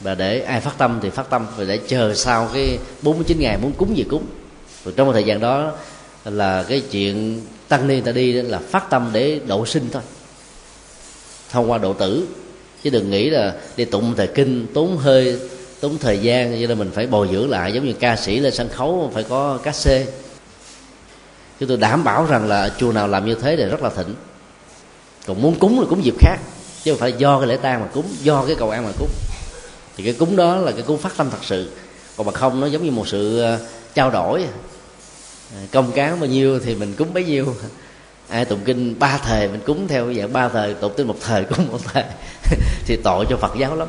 [0.00, 3.58] Và để ai phát tâm thì phát tâm, và để chờ sau cái 49 ngày
[3.62, 4.26] muốn cúng gì cúng
[4.84, 5.72] rồi trong một thời gian đó
[6.24, 10.02] là cái chuyện tăng ni ta đi là phát tâm để độ sinh thôi.
[11.50, 12.26] Thông qua độ tử.
[12.82, 15.38] Chứ đừng nghĩ là đi tụng thời kinh, tốn hơi,
[15.80, 18.54] tốn thời gian cho nên mình phải bồi dưỡng lại, giống như ca sĩ lên
[18.54, 20.06] sân khấu phải có cát xê.
[21.60, 24.14] Chúng tôi đảm bảo rằng là chùa nào làm như thế thì rất là thịnh.
[25.26, 26.36] Còn muốn cúng là cúng dịp khác,
[26.82, 29.10] chứ không phải do cái lễ tang mà cúng, do cái cầu an mà cúng.
[29.96, 31.70] Thì cái cúng đó là cái cúng phát tâm thật sự.
[32.16, 33.58] Còn mà không, nó giống như một sự ờ,
[33.94, 34.44] trao đổi.
[35.56, 37.54] À, công cán bao nhiêu thì mình cúng bấy nhiêu.
[38.28, 41.44] Ai tụng kinh ba thời mình cúng theo dạng ba thời tụng tới một thời
[41.44, 42.04] cúng một thời
[42.86, 43.88] thì tội cho phật giáo lắm.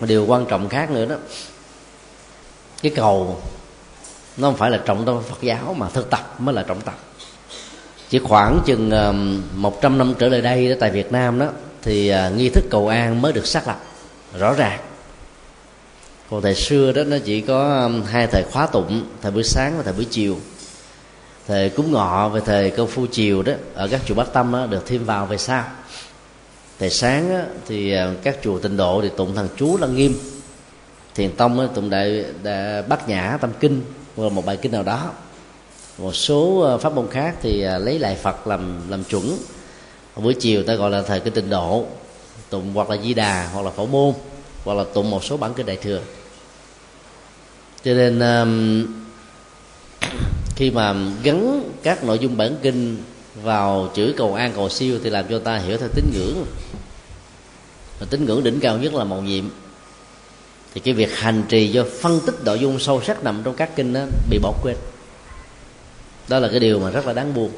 [0.00, 1.16] Một điều quan trọng khác nữa đó
[2.82, 3.40] cái cầu
[4.36, 6.94] nó không phải là trọng tâm phật giáo mà thực tập mới là trọng tâm.
[8.08, 11.46] Chỉ khoảng chừng um, một trăm năm trở lại đây đó, tại việt nam đó
[11.82, 13.80] thì à, nghi thức cầu an mới được xác lập
[14.38, 14.80] rõ ràng
[16.34, 19.76] còn thời xưa đó nó chỉ có um, hai thời khóa tụng thời buổi sáng
[19.76, 20.36] và thời buổi chiều.
[21.46, 24.66] Thời cúng ngọ và thời công phu chiều đó ở các chùa bát tâm đó,
[24.66, 25.64] được thêm vào về sau.
[26.78, 30.18] Thời sáng đó, thì à, các chùa tịnh độ thì tụng thằng chú lăng nghiêm.
[31.14, 33.82] Thiền tông đó, tụng đại, đại bát nhã tâm kinh
[34.16, 35.10] hoặc một bài kinh nào đó.
[35.98, 39.38] Một số à, pháp môn khác thì à, lấy lại phật làm làm chuẩn.
[40.16, 41.86] Buổi chiều ta gọi là thời kinh tịnh độ
[42.50, 44.14] tụng hoặc là di đà hoặc là phổ môn
[44.64, 46.00] hoặc là tụng một số bản kinh đại thừa
[47.84, 48.86] cho nên um,
[50.56, 52.96] khi mà gắn các nội dung bản kinh
[53.42, 56.46] vào chữ cầu an cầu siêu thì làm cho ta hiểu theo tín ngưỡng.
[57.98, 59.44] Và tín ngưỡng đỉnh cao nhất là màu nhiệm.
[60.74, 63.76] Thì cái việc hành trì do phân tích nội dung sâu sắc nằm trong các
[63.76, 64.76] kinh đó bị bỏ quên.
[66.28, 67.50] Đó là cái điều mà rất là đáng buồn.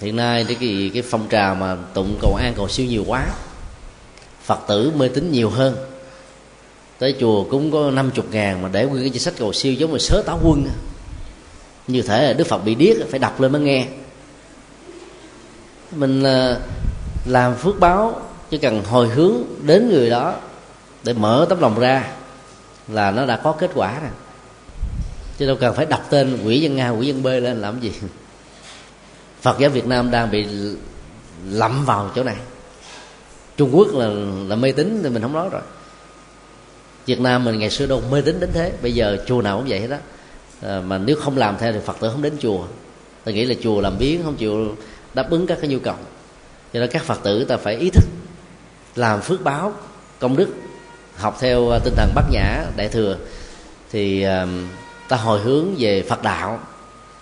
[0.00, 3.26] Hiện nay cái cái, cái phong trào mà tụng cầu an cầu siêu nhiều quá
[4.44, 5.76] phật tử mê tín nhiều hơn
[6.98, 9.92] tới chùa cũng có 50 ngàn mà để nguyên cái danh sách cầu siêu giống
[9.92, 10.66] như sớ táo quân.
[11.86, 13.86] Như thể là đức phật bị điếc phải đọc lên mới nghe.
[15.92, 16.56] Mình à,
[17.26, 20.34] làm phước báo, chỉ cần hồi hướng đến người đó
[21.04, 22.10] để mở tấm lòng ra
[22.88, 24.10] là nó đã có kết quả rồi.
[25.38, 27.92] Chứ đâu cần phải đọc tên quỷ dân nga quỷ dân b lên làm gì.
[29.42, 30.46] Phật giáo việt nam đang bị
[31.50, 32.36] lậm vào chỗ này.
[33.56, 34.08] Trung quốc là
[34.48, 35.62] là mê tín thì mình không nói rồi
[37.08, 38.72] việt nam mình ngày xưa đâu mê tín đến thế.
[38.82, 40.00] Bây giờ chùa nào cũng vậy hết đó à,
[40.62, 42.64] ờ, mà nếu không làm theo thì phật tử không đến chùa.
[43.24, 44.76] Ta nghĩ là chùa làm biến không chịu
[45.14, 45.94] đáp ứng các cái nhu cầu.
[46.72, 48.04] Cho nên các phật tử ta phải ý thức
[48.96, 49.72] làm phước báo
[50.18, 50.48] công đức
[51.16, 53.16] học theo à, tinh thần bát nhã đại thừa.
[53.90, 54.46] Thì à,
[55.08, 56.60] ta hồi hướng về phật đạo.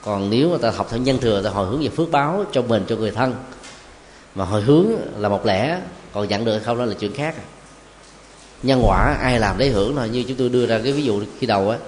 [0.03, 2.63] Còn nếu mà ta học theo nhân thừa ta hồi hướng về phước báo cho
[2.63, 3.35] mình cho người thân.
[4.35, 4.87] Mà hồi hướng
[5.19, 5.81] là một lẽ
[6.13, 7.56] còn nhận được hay không đó là chuyện khác à
[8.63, 10.09] nhân quả, ai làm lấy hưởng thôi.
[10.09, 11.79] Như chúng tôi đưa ra cái ví dụ khi đầu á,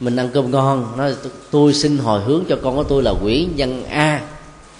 [0.00, 1.14] mình ăn cơm ngon, nói,
[1.50, 4.20] tôi xin hồi hướng cho con của tôi là Nguyễn Văn A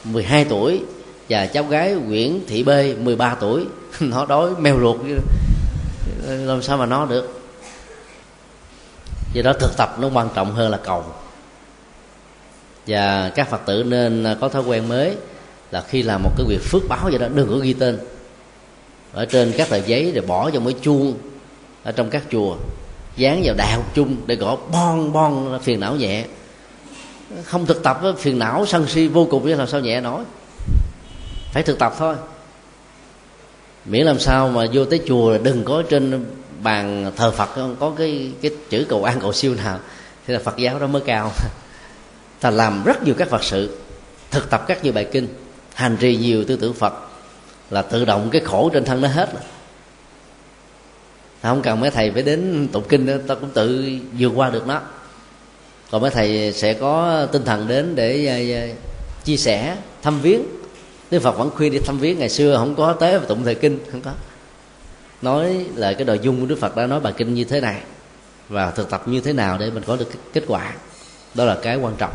[0.04, 0.82] 12 tuổi,
[1.28, 3.64] và cháu gái Nguyễn Thị B 13 tuổi.
[4.00, 4.96] Nó đói mèo ruột.
[6.26, 7.42] Làm sao mà nó được?
[9.32, 11.04] Do đó thực tập nó quan trọng hơn là cầu.
[12.86, 15.16] Và các phật tử nên có thói quen mới
[15.70, 17.98] là khi làm một cái việc phước báo vậy đó, đừng có ghi tên
[19.12, 21.14] ở trên các tờ giấy rồi bỏ vào mấy chuông
[21.82, 22.56] ở trong các chùa,
[23.16, 26.24] dán vào đại học chung để gõ bon bon phiền não nhẹ.
[27.44, 30.24] Không thực tập phiền não sân si vô cùng với làm sao nhẹ nổi.
[31.52, 32.14] Phải thực tập thôi.
[33.84, 36.26] Miễn làm sao mà vô tới chùa đừng có trên
[36.62, 37.48] bàn thờ phật
[37.80, 39.78] có cái cái chữ cầu an cầu siêu nào,
[40.26, 41.32] thì là phật giáo đó mới cao.
[42.40, 43.78] Ta làm rất nhiều các phật sự,
[44.30, 45.28] thực tập các nhiều bài kinh,
[45.74, 46.92] hành trì nhiều tư tưởng phật
[47.72, 49.42] là tự động cái khổ trên thân nó hết rồi.
[51.42, 53.86] Không cần mấy thầy phải đến tụng kinh đó, ta cũng tự
[54.18, 54.80] vượt qua được nó.
[55.90, 58.62] Còn mấy thầy sẽ có tinh thần đến để à, à,
[59.24, 60.40] chia sẻ thăm viếng.
[61.10, 63.54] Đức Phật vẫn khuyên đi thăm viếng ngày xưa không có tới và tụng thời
[63.54, 64.12] kinh không có.
[65.22, 67.80] Nói là cái nội dung của Đức Phật đã nói bài kinh như thế này
[68.48, 70.72] và thực tập như thế nào để mình có được kết quả.
[71.34, 72.14] Đó là cái quan trọng.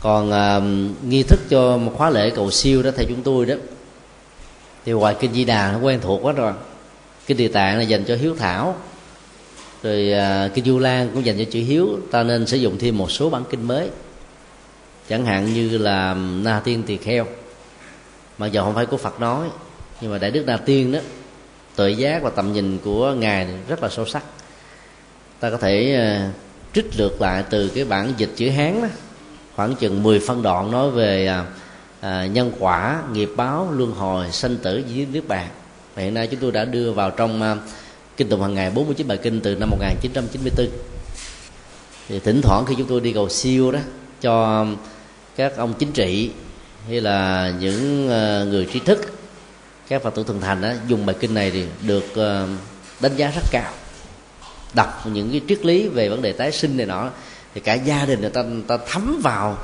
[0.00, 0.62] Còn uh,
[1.08, 3.54] nghi thức cho một khóa lễ cầu siêu đó thầy chúng tôi đó
[4.84, 6.52] thì ngoài kinh di đà nó quen thuộc quá rồi.
[7.26, 8.76] Kinh địa tạng là dành cho hiếu thảo.
[9.82, 11.98] Rồi à, kinh du lan cũng dành cho chữ hiếu.
[12.10, 13.88] Ta nên sử dụng thêm một số bản kinh mới.
[15.08, 17.26] Chẳng hạn như là na tiên tỳ kheo.
[18.38, 19.48] Mặc dù không phải của phật nói
[20.00, 20.98] nhưng mà đại đức na tiên đó
[21.76, 24.24] tuệ giác và tầm nhìn của ngài rất là sâu sắc.
[25.40, 26.30] Ta có thể à,
[26.72, 28.88] trích lược lại từ cái bản dịch chữ hán đó.
[29.56, 31.44] Khoảng chừng 10 phân đoạn nói về à,
[32.04, 35.48] à, nhân quả nghiệp báo luân hồi sanh tử dưới nước bạn
[35.96, 37.56] hiện nay chúng tôi đã đưa vào trong à,
[38.16, 40.68] kinh tụng hàng ngày 49 bài kinh từ năm 1994
[42.08, 43.78] thì thỉnh thoảng khi chúng tôi đi cầu siêu đó
[44.20, 44.66] cho
[45.36, 46.30] các ông chính trị
[46.88, 49.12] hay là những à, người trí thức
[49.88, 52.46] các phật tử thường thành đó dùng bài kinh này thì được à,
[53.00, 53.72] đánh giá rất cao.
[54.74, 57.10] Đọc những cái triết lý về vấn đề tái sinh này nọ
[57.54, 59.58] thì cả gia đình người ta người ta thấm vào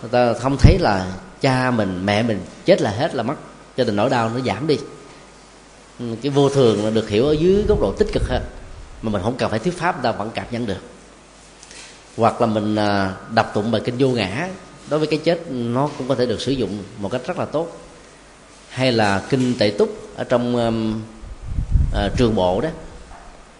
[0.00, 3.34] người ta không thấy là cha mình mẹ mình chết là hết là mất.
[3.76, 4.78] Cho nên nỗi đau nó giảm đi.
[5.98, 8.42] Ừ, cái vô thường là được hiểu ở dưới góc độ tích cực hơn.
[9.02, 10.80] Mà mình không cần phải thuyết pháp người ta vẫn cảm nhận được.
[12.16, 14.48] Hoặc là mình à, đọc tụng bài kinh vô ngã
[14.88, 17.44] đối với cái chết nó cũng có thể được sử dụng một cách rất là
[17.44, 17.78] tốt.
[18.68, 21.02] Hay là kinh tệ túc ở trong um,
[21.92, 22.68] uh, trường bộ đó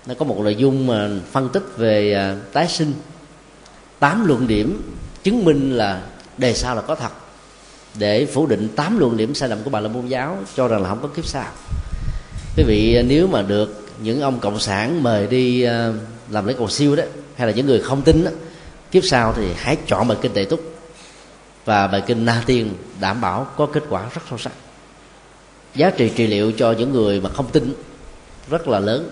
[0.07, 2.93] nó có một nội dung mà phân tích về uh, tái sinh.
[3.99, 6.03] Tám luận điểm chứng minh là
[6.39, 7.11] đề sao là có thật
[7.99, 10.83] để phủ định tám luận điểm sai lầm của bà la môn giáo cho rằng
[10.83, 11.53] là không có kiếp sau.
[12.57, 15.93] Quý vị à, nếu mà được những ông cộng sản mời đi à,
[16.31, 17.03] làm lễ cầu siêu đó
[17.37, 18.31] hay là những người không tin đó,
[18.91, 20.61] kiếp sau thì hãy chọn bài kinh tệ túc
[21.65, 24.53] và bài kinh na tiên đảm bảo có kết quả rất sâu sắc.
[25.75, 27.75] Giá trị trị liệu cho những người mà không tin
[28.51, 29.11] rất là lớn.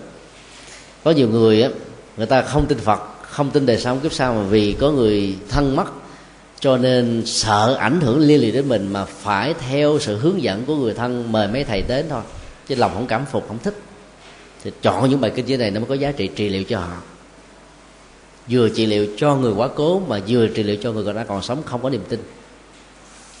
[1.03, 1.69] Có nhiều người á
[2.17, 5.35] người ta không tin phật không tin đời sau kiếp sau mà vì có người
[5.49, 5.85] thân mất
[6.65, 10.65] cho nên sợ ảnh hưởng liên lụy đến mình mà phải theo sự hướng dẫn
[10.65, 12.21] của người thân mời mấy thầy đến thôi.
[12.67, 13.73] Chứ lòng không cảm phục, không thích.
[14.63, 16.79] Thì chọn những bài kinh dưới này nó mới có giá trị trị liệu cho
[16.79, 16.97] họ.
[18.49, 21.23] Vừa trị liệu cho người quá cố mà vừa trị liệu cho người còn đã
[21.23, 22.19] còn sống không có niềm tin.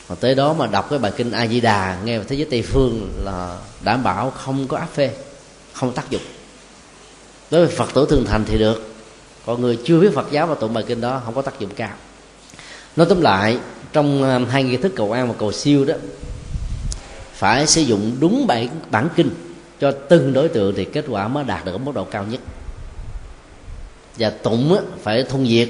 [0.07, 2.47] Còn tới đó mà đọc cái bài kinh a di đà nghe về thế giới
[2.51, 5.11] tây phương là đảm bảo không có áp phê,
[5.73, 6.23] không tác dụng.
[7.51, 8.93] Đối với phật tử thường thành thì được.
[9.45, 11.71] Còn người chưa biết phật giáo mà tụng bài kinh đó không có tác dụng
[11.75, 11.93] cao
[12.95, 13.57] nói tóm lại
[13.93, 15.93] trong um, hai nghi thức cầu an và cầu siêu đó
[17.33, 19.29] phải sử dụng đúng bản bản kinh
[19.79, 22.39] cho từng đối tượng thì kết quả mới đạt được ở mức độ cao nhất.
[24.17, 25.69] Và tụng á, phải thuần diệt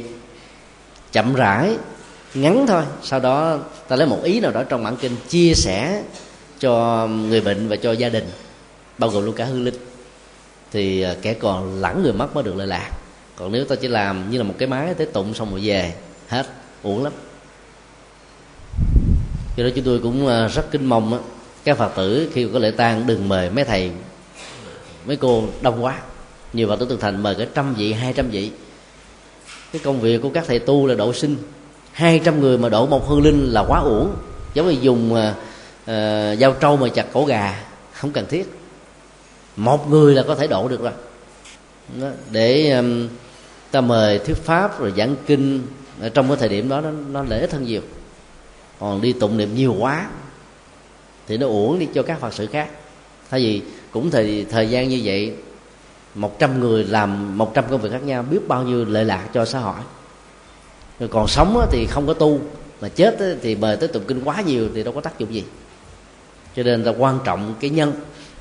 [1.11, 1.77] chậm rãi
[2.33, 2.83] ngắn thôi.
[3.03, 6.03] Sau đó ta lấy một ý nào đó trong bản kinh chia sẻ
[6.59, 8.29] cho người bệnh và cho gia đình
[8.97, 9.75] bao gồm luôn cả hương linh.
[10.71, 12.91] Thì à, kẻ còn lẳng người mất mới được lợi lạc
[13.35, 15.93] còn nếu ta chỉ làm như là một cái máy tới tụng xong rồi về
[16.27, 16.45] hết
[16.85, 17.13] uổng lắm.
[19.57, 21.23] Cho đó chúng tôi cũng à, rất kính mong
[21.63, 23.91] các phật tử khi có lễ tang đừng mời mấy thầy
[25.05, 25.99] mấy cô đông quá.
[26.53, 28.51] Nhiều phật tử thực thành mời cả trăm vị hai trăm vị.
[29.71, 31.37] Cái công việc của các thầy tu là độ sinh.
[31.91, 34.15] Hai trăm người mà độ một hương linh là quá uổng.
[34.53, 38.59] Giống như dùng uh, dao trâu mà chặt cổ gà không cần thiết.
[39.55, 40.91] Một người là có thể độ được rồi.
[42.01, 43.07] Đó, để um,
[43.71, 45.61] ta mời thuyết pháp rồi giảng kinh
[46.01, 47.81] ở trong cái thời điểm đó nó, nó lợi ích hơn nhiều.
[48.79, 50.10] Còn đi tụng niệm nhiều quá
[51.27, 52.69] thì nó uổng đi cho các phật sự khác.
[53.29, 55.34] Thay vì cũng thời thời gian như vậy
[56.15, 59.29] một trăm người làm một trăm công việc khác nhau biết bao nhiêu lợi lạc
[59.34, 59.79] cho xã hội.
[60.99, 62.39] Rồi còn sống thì không có tu
[62.81, 65.43] mà chết thì mời tới tụng kinh quá nhiều thì đâu có tác dụng gì.
[66.55, 67.93] Cho nên là quan trọng cái nhân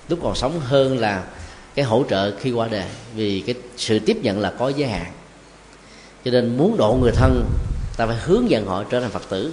[0.09, 1.25] lúc còn sống hơn là
[1.75, 2.89] cái hỗ trợ khi qua đời.
[3.15, 5.07] Vì cái sự tiếp nhận là có giới hạn
[6.25, 7.45] cho nên muốn độ người thân
[7.97, 9.53] ta phải hướng dẫn họ trở thành phật tử.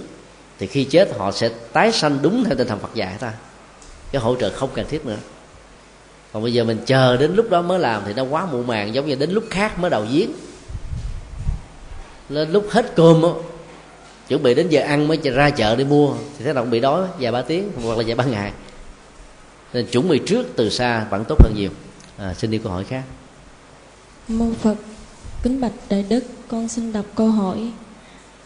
[0.58, 3.32] Thì khi chết họ sẽ tái sanh đúng theo tinh thần phật dạy ta.
[4.12, 5.16] Cái hỗ trợ không cần thiết nữa.
[6.32, 8.94] Còn bây giờ mình chờ đến lúc đó mới làm thì nó quá muộn màng
[8.94, 10.30] giống như đến lúc khác mới đầu giếng.
[12.28, 13.30] Lên lúc hết cơm á
[14.28, 16.14] chuẩn bị đến giờ ăn mới ra chợ đi mua.
[16.38, 18.52] Thì thế nào cũng bị đói vài ba tiếng hoặc là vài ba ngày.
[19.72, 21.70] Nên chuẩn bị trước từ xa vẫn tốt hơn nhiều.
[22.18, 23.02] À, xin đi câu hỏi khác.
[24.28, 24.74] Mô phật
[25.42, 26.20] kính bạch đại đức
[26.52, 27.70] con xin đọc câu hỏi.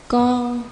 [0.08, 0.62] Con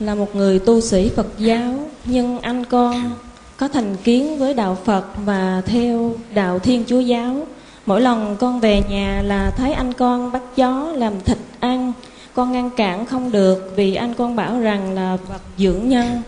[0.00, 3.10] là một người tu sĩ phật giáo, nhưng anh con
[3.56, 7.46] có thành kiến với đạo phật và theo đạo thiên chúa giáo.
[7.86, 11.92] Mỗi lần con về nhà là thấy anh con bắt chó làm thịt ăn.
[12.34, 16.22] Con ngăn cản không được vì anh con bảo rằng là vật dưỡng nhân.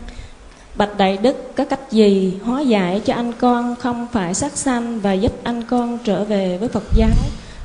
[0.74, 5.00] Bạch đại đức có cách gì hóa giải cho anh con không phải sát sanh
[5.00, 7.10] và giúp anh con trở về với phật giáo?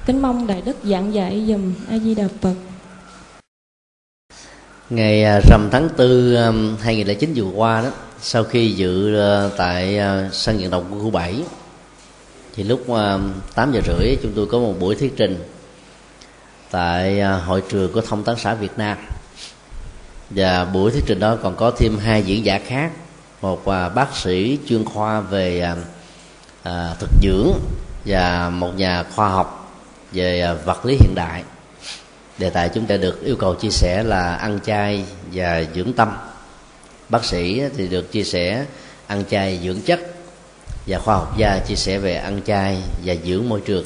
[0.07, 2.53] Kính mong đại đức giảng dạy dùm a di đà phật.
[4.89, 7.89] Ngày à, rằm tháng 4 2009 um, vừa qua đó,
[8.21, 11.35] sau khi dự ờ, tại ờ, sân vận động của khu 7
[12.55, 13.19] thì lúc ờ,
[13.55, 15.43] 8 giờ rưỡi chúng tôi có một buổi thuyết trình
[16.71, 18.97] tại hội trường của thông tấn xã Việt Nam.
[20.29, 22.91] Và buổi thuyết trình đó còn có thêm hai diễn giả khác,
[23.41, 23.65] một
[23.95, 25.73] bác sĩ chuyên khoa về
[26.99, 27.51] thực dưỡng
[28.05, 29.66] và một nhà khoa học
[30.11, 31.43] về à, vật lý hiện đại.
[32.37, 36.17] Đề tài chúng ta được yêu cầu chia sẻ là ăn chay và dưỡng tâm.
[37.09, 38.65] Bác sĩ thì được chia sẻ
[39.07, 39.99] ăn chay dưỡng chất
[40.87, 43.85] và khoa học gia chia sẻ về ăn chay và dưỡng môi trường.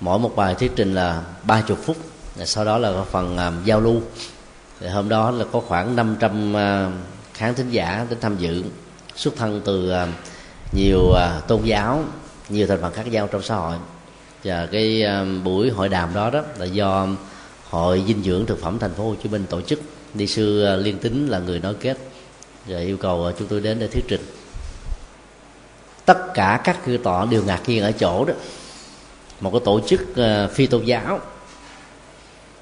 [0.00, 1.96] Mỗi một bài thuyết trình là ba chục phút
[2.40, 4.00] à, sau đó là phần à, giao lưu.
[4.80, 6.54] Thì hôm đó là có khoảng 500
[7.34, 8.64] khán thính giả đến tham dự,
[9.16, 9.92] xuất thân từ
[10.72, 11.12] nhiều
[11.48, 12.04] tôn giáo,
[12.48, 13.76] nhiều thành phần khác nhau trong xã hội
[14.44, 17.08] và cái ờ, buổi hội đàm đó đó là do
[17.70, 19.80] hội dinh dưỡng thực phẩm thành phố Hồ Chí Minh tổ chức.
[20.14, 21.98] Đi sư ờ, liên tính là người nói kết
[22.66, 24.20] và yêu cầu ờ, chúng tôi đến để thuyết trình.
[26.04, 28.34] Tất cả các cư tọa đều ngạc nhiên ở chỗ đó.
[29.40, 30.00] Một cái tổ chức
[30.54, 31.20] phi tôn giáo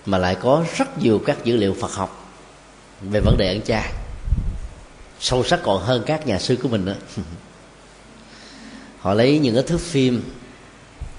[0.07, 2.31] mà lại có rất nhiều các dữ liệu Phật học
[3.11, 3.93] về vấn đề ăn chay.
[5.21, 6.97] Sâu sắc còn hơn các nhà sư của mình nữa.
[9.01, 10.23] Họ lấy những cái thước phim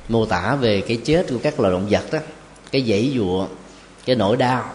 [0.10, 2.20] mô tả về cái chết của các loài động vật đó,
[2.72, 3.48] cái dãy dụa,
[4.06, 4.72] cái nỗi đau,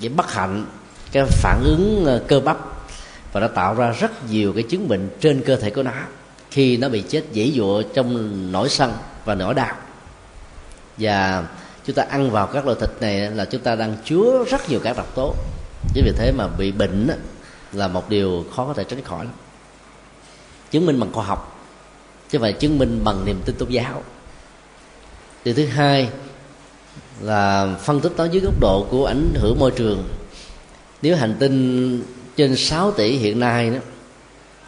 [0.00, 0.66] cái bất hạnh,
[1.12, 2.58] cái phản ứng ờ, cơ bắp.
[3.32, 5.92] Và nó tạo ra rất nhiều cái chứng bệnh trên cơ thể của nó
[6.50, 8.92] khi nó bị chết dãy dụa trong nỗi sân
[9.24, 9.76] và nỗi đau.
[10.98, 11.46] Và
[11.86, 14.80] chúng ta ăn vào các loại thịt này là chúng ta đang chứa rất nhiều
[14.84, 15.34] các độc tố.
[15.94, 17.08] Chính vì thế mà bị bệnh
[17.72, 19.34] là một điều khó có thể tránh khỏi lắm.
[20.70, 21.66] Chứng minh bằng khoa học.
[22.30, 24.02] Chứ phải chứng minh bằng niềm tin tôn giáo
[25.44, 26.08] điều thứ hai
[27.20, 30.08] là phân tích nó dưới góc độ của ảnh hưởng môi trường.
[31.02, 32.02] Nếu hành tinh
[32.36, 33.78] trên 6 tỷ hiện nay đó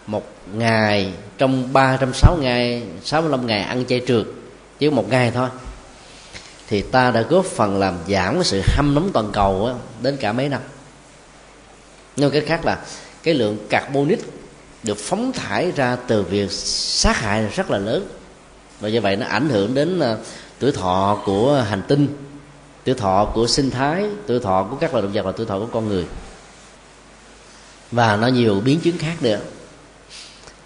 [0.07, 4.27] một ngày trong 306 ngày 65 ngày ăn chay trượt
[4.79, 5.49] chỉ một ngày thôi
[6.69, 10.17] thì ta đã góp phần làm giảm cái sự hâm nóng toàn cầu đó, đến
[10.17, 10.61] cả mấy năm.
[12.17, 12.79] Nói cách khác là
[13.23, 14.21] cái lượng carbonic
[14.83, 18.09] được phóng thải ra từ việc sát hại rất là lớn.
[18.81, 20.17] Và như vậy nó ảnh hưởng đến à,
[20.59, 22.09] tuổi thọ của hành tinh
[22.85, 25.59] tuổi thọ của sinh thái tuổi thọ của các loài động vật và tuổi thọ
[25.59, 26.07] của con người.
[27.91, 29.39] Và nó nhiều biến chứng khác nữa.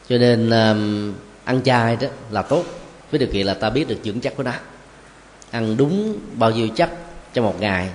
[0.08, 1.14] Cho nên um,
[1.44, 2.64] ăn chay đó là tốt
[3.10, 4.52] với điều kiện là ta biết được dưỡng chất của nó.
[5.50, 6.90] Ăn đúng bao nhiêu chất
[7.34, 7.90] trong một ngày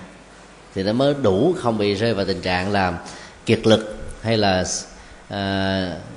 [0.75, 2.99] thì nó mới đủ không bị rơi vào tình trạng là
[3.45, 4.65] kiệt lực hay là
[5.33, 5.37] uh,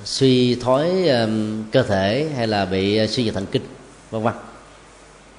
[0.04, 3.62] suy thoái um, cơ thể hay là bị à, suy giảm thần kinh
[4.10, 4.34] vân vân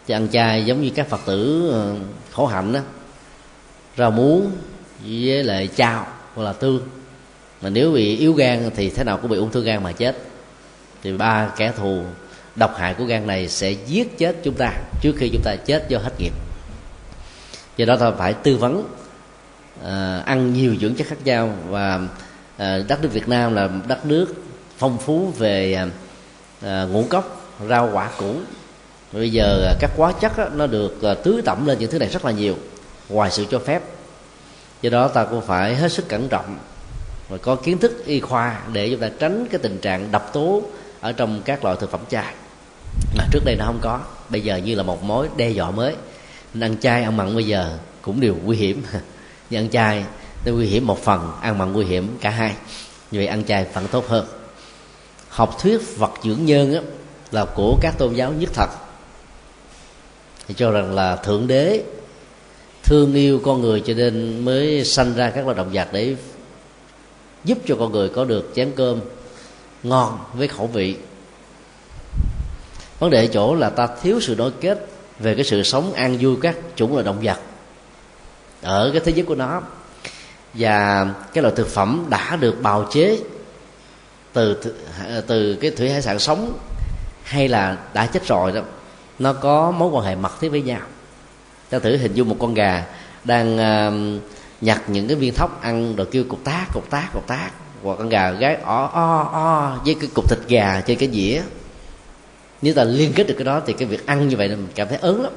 [0.08, 1.95] chứ ăn chay giống như các phật tử ờ,
[2.32, 2.80] khổ hạnh đó.
[3.97, 4.51] Rau muống
[5.05, 6.88] với lại chao hoặc là tương.
[7.62, 10.18] Mà nếu bị yếu gan thì thế nào cũng bị ung thư gan mà chết.
[11.03, 12.03] Thì ba kẻ thù
[12.55, 15.89] độc hại của gan này sẽ giết chết chúng ta trước khi chúng ta chết
[15.89, 16.34] do hết nghiệp.
[17.78, 18.84] Do đó ta phải tư vấn
[19.84, 21.99] à, ăn nhiều dưỡng chất khác nhau và
[22.58, 24.34] à, đất nước Việt Nam là đất nước
[24.78, 25.74] phong phú về
[26.62, 28.36] à ngũ cốc rau quả củ
[29.12, 31.91] bây giờ à, các hóa chất á, nó được à, tứ tưới tẩm lên những
[31.91, 32.55] thứ này rất là nhiều
[33.10, 33.82] ngoài sự cho phép.
[34.82, 36.58] Do đó ta cũng phải hết sức cẩn trọng
[37.30, 40.62] và có kiến thức y khoa để chúng ta tránh cái tình trạng độc tố
[41.01, 42.34] ở trong các loại thực phẩm chay.
[43.18, 43.99] Mà trước đây nó không có
[44.30, 45.95] bây giờ như là một mối đe dọa mới.
[46.53, 48.84] Nên ăn chay ăn mặn bây giờ cũng đều nguy hiểm.
[49.49, 50.03] Nhưng ăn chay
[50.45, 52.55] nó nguy hiểm một phần ăn mặn nguy hiểm cả hai.
[53.12, 54.26] Như vậy ăn chay vẫn tốt hơn.
[55.30, 56.82] Học thuyết vật dưỡng nhân á,
[57.32, 58.70] là của các tôn giáo nhất thật
[60.48, 61.84] thì cho rằng là thượng đế
[62.84, 66.16] thương yêu con người cho nên mới sanh ra các loài động vật để
[67.43, 69.00] giúp cho con người có được chén cơm
[69.84, 70.95] ngon với khẩu vị.
[73.00, 74.88] Vấn đề ở chỗ là ta thiếu sự nối kết
[75.20, 77.38] về cái sự sống an vui các chủng loại động vật
[78.62, 79.62] ở cái thế giới của nó.
[80.54, 83.20] Và cái loại thực phẩm đã được bào chế
[84.34, 84.58] từ
[85.28, 86.58] từ cái thủy hải sản sống
[87.24, 88.62] hay là đã chết rồi đó
[89.20, 90.82] nó có mối quan hệ mật thiết với nhau.
[91.70, 92.86] Ta thử hình dung một con gà
[93.24, 94.22] đang uh,
[94.61, 97.51] nhặt những cái viên thóc ăn rồi kêu cục tác cục tác cục tác
[97.84, 101.41] hoặc con gà gái o o o với cái cục thịt gà trên cái dĩa.
[102.61, 104.88] Nếu ta liên kết được cái đó thì cái việc ăn như vậy mình cảm
[104.88, 105.32] thấy ớn lắm.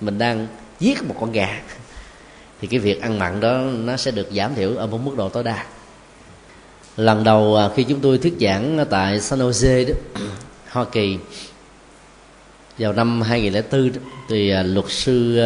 [0.00, 0.46] Mình đang
[0.80, 1.60] giết một con gà.
[2.60, 5.28] Thì cái việc ăn mặn đó nó sẽ được giảm thiểu ở một mức độ
[5.28, 5.64] tối đa.
[6.96, 9.94] Lần đầu à, khi chúng tôi thuyết giảng tại San Jose đó
[10.70, 11.18] Hoa Kỳ
[12.80, 13.90] vào năm 2004
[14.28, 15.40] thì à, luật sư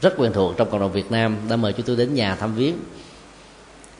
[0.00, 2.54] rất quen thuộc trong cộng đồng Việt Nam đã mời chúng tôi đến nhà thăm
[2.54, 2.74] viếng.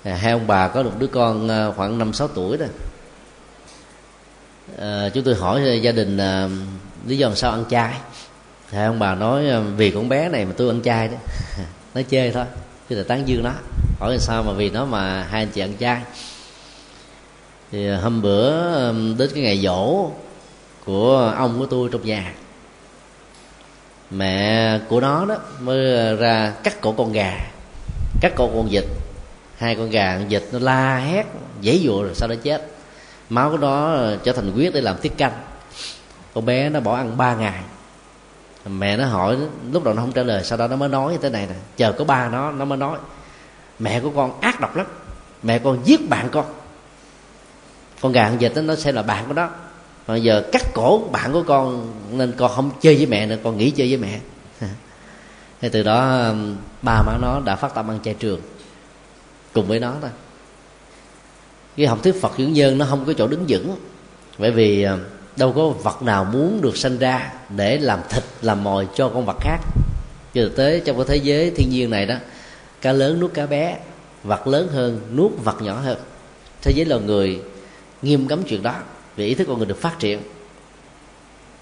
[0.04, 2.66] À, hai ông bà có một đứa con à, khoảng năm sáu tuổi đó.
[4.78, 6.48] À, chúng tôi hỏi gia đình à,
[7.06, 7.94] lý do làm sao ăn chay.
[8.70, 9.44] Thì ông bà nói
[9.76, 11.16] vì con bé này mà tôi ăn chay đó.
[11.94, 12.44] Nó chơi thôi
[12.88, 13.52] chứ là tán dương nó.
[14.00, 16.00] Hỏi làm sao mà vì nó mà hai anh chị ăn chay.
[17.72, 18.52] Thì hôm bữa
[18.92, 20.10] đến cái ngày dỗ
[20.84, 22.32] của ông của tôi trong nhà.
[24.10, 27.38] Mẹ của nó đó mới ra cắt cổ con gà
[28.20, 28.84] cắt cổ con vịt.
[29.58, 31.26] Hai con gà con vịt nó la hét
[31.62, 32.66] dãy dụa rồi sau đó chết.
[33.28, 35.32] Máu của nó trở thành huyết để làm tiết canh.
[36.34, 37.60] Con bé nó bỏ ăn ba ngày.
[38.66, 39.36] Mẹ nó hỏi
[39.72, 41.54] lúc đầu nó không trả lời sau đó nó mới nói như thế này nè.
[41.76, 42.98] Chờ có ba nó nó mới nói
[43.78, 44.86] mẹ của con ác độc lắm.
[45.42, 46.44] Mẹ con giết bạn con.
[48.00, 49.48] Con gà con vịt đó, nó sẽ là bạn của nó
[50.06, 53.58] bây giờ cắt cổ bạn của con nên con không chơi với mẹ nữa, con
[53.58, 54.20] nghỉ chơi với mẹ.
[55.60, 58.40] Thì từ đó um, ba má nó đã phát tâm ăn chay trường
[59.52, 60.10] cùng với nó thôi.
[61.76, 63.76] Cái học thuyết phật dưỡng nhân nó không có chỗ đứng vững.
[64.38, 65.00] Bởi vì um,
[65.36, 69.26] đâu có vật nào muốn được sanh ra để làm thịt, làm mồi cho con
[69.26, 69.58] vật khác.
[70.34, 72.14] Cho thực tế trong cái thế giới thiên nhiên này đó,
[72.80, 73.78] cá lớn nuốt cá bé,
[74.22, 75.98] vật lớn hơn nuốt vật nhỏ hơn.
[76.62, 77.40] Thế giới loài người
[78.02, 78.74] nghiêm cấm chuyện đó
[79.16, 80.20] vì ý thức con người được phát triển.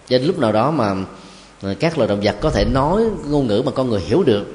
[0.08, 0.94] Đến lúc nào đó mà
[1.62, 4.46] ờ, các loài động vật có thể nói ngôn ngữ mà con người hiểu được,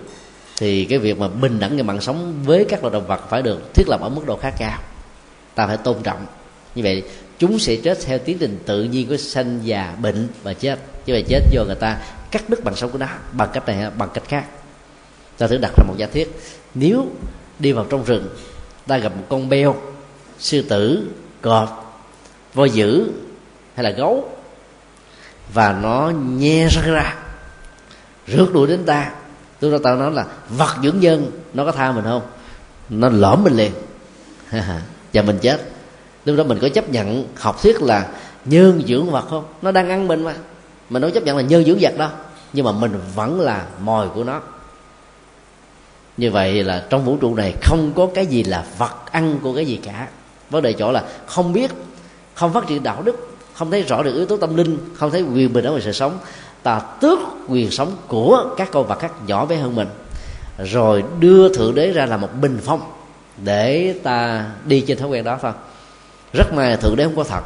[0.58, 3.42] thì cái việc mà bình đẳng về mạng sống với các loài động vật phải
[3.42, 4.80] được thiết lập ở mức độ khá cao.
[5.56, 6.26] Ta phải tôn trọng.
[6.76, 7.04] Như vậy,
[7.40, 10.80] chúng sẽ chết theo tiến trình tự nhiên của sanh già, bệnh và chết.
[11.06, 11.98] Chứ vậy chết do người ta
[12.32, 14.46] cắt đứt bằng sống của nó bằng cách này, bằng cách khác.
[15.38, 16.40] Ta thử đặt ra một giả thiết.
[16.74, 17.06] Nếu
[17.60, 18.28] đi vào trong rừng,
[18.88, 19.76] ta gặp một con beo,
[20.40, 21.08] sư tử,
[21.42, 21.85] cọp
[22.56, 23.12] voi dữ
[23.76, 24.30] hay là gấu.
[25.54, 27.16] Và nó nhe ra ra
[28.28, 29.12] rước đuổi đến ta.
[29.60, 32.22] Tôi đó tao nói là vật dưỡng nhân nó có tha mình không?
[32.90, 33.72] Nó lõm mình liền.
[35.14, 35.62] Và mình chết.
[36.26, 38.08] Lúc đó mình có chấp nhận, học thuyết là
[38.46, 39.46] nhân dưỡng vật không?
[39.62, 40.34] Nó đang ăn mình mà.
[40.90, 42.10] Mình đâu chấp nhận là nhân dưỡng vật đâu.
[42.54, 44.42] Nhưng mà mình vẫn là mồi của nó.
[46.18, 49.56] Như vậy là trong vũ trụ này không có cái gì là vật ăn của
[49.56, 50.08] cái gì cả.
[50.50, 51.72] Vấn đề chỗ là không biết
[52.36, 55.22] không phát triển đạo đức, không thấy rõ được yếu tố tâm linh, không thấy
[55.22, 56.20] quyền bình ở về sự sống.
[56.64, 59.88] Ta tước quyền sống của các con vật khác nhỏ bé hơn mình.
[60.64, 62.82] Rồi đưa thượng đế ra là một bình phong
[63.38, 65.52] để ta đi trên thói quen đó thôi
[66.34, 67.42] rất may thượng đế không có thật.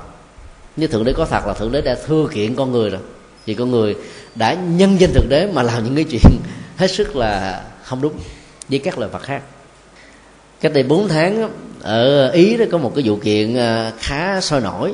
[0.76, 3.02] Như thượng đế có thật là thượng đế đã thưa kiện con người rồi.
[3.46, 3.96] Vì con người
[4.36, 6.42] đã nhân danh thượng đế mà làm những cái chuyện
[6.78, 8.14] hết sức là không đúng
[8.70, 9.42] với các loài vật khác.
[10.62, 11.50] Cách đây 4 tháng
[11.82, 14.94] ở ý đó có một cái vụ kiện ờ, khá sôi nổi.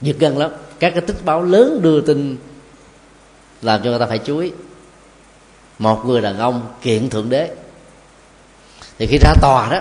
[0.00, 0.50] Giật gân lắm.
[0.78, 2.36] Các cái tích báo lớn đưa tin
[3.62, 4.52] làm cho người ta phải chú ý.
[5.78, 7.50] Một người đàn ông kiện thượng đế.
[8.98, 9.80] Thì khi ra tòa đó,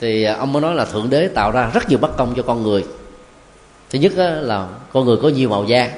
[0.00, 2.62] thì ông mới nói là thượng đế tạo ra rất nhiều bất công cho con
[2.62, 2.84] người.
[3.90, 4.12] Thứ nhất
[4.42, 5.90] là con người có nhiều màu da.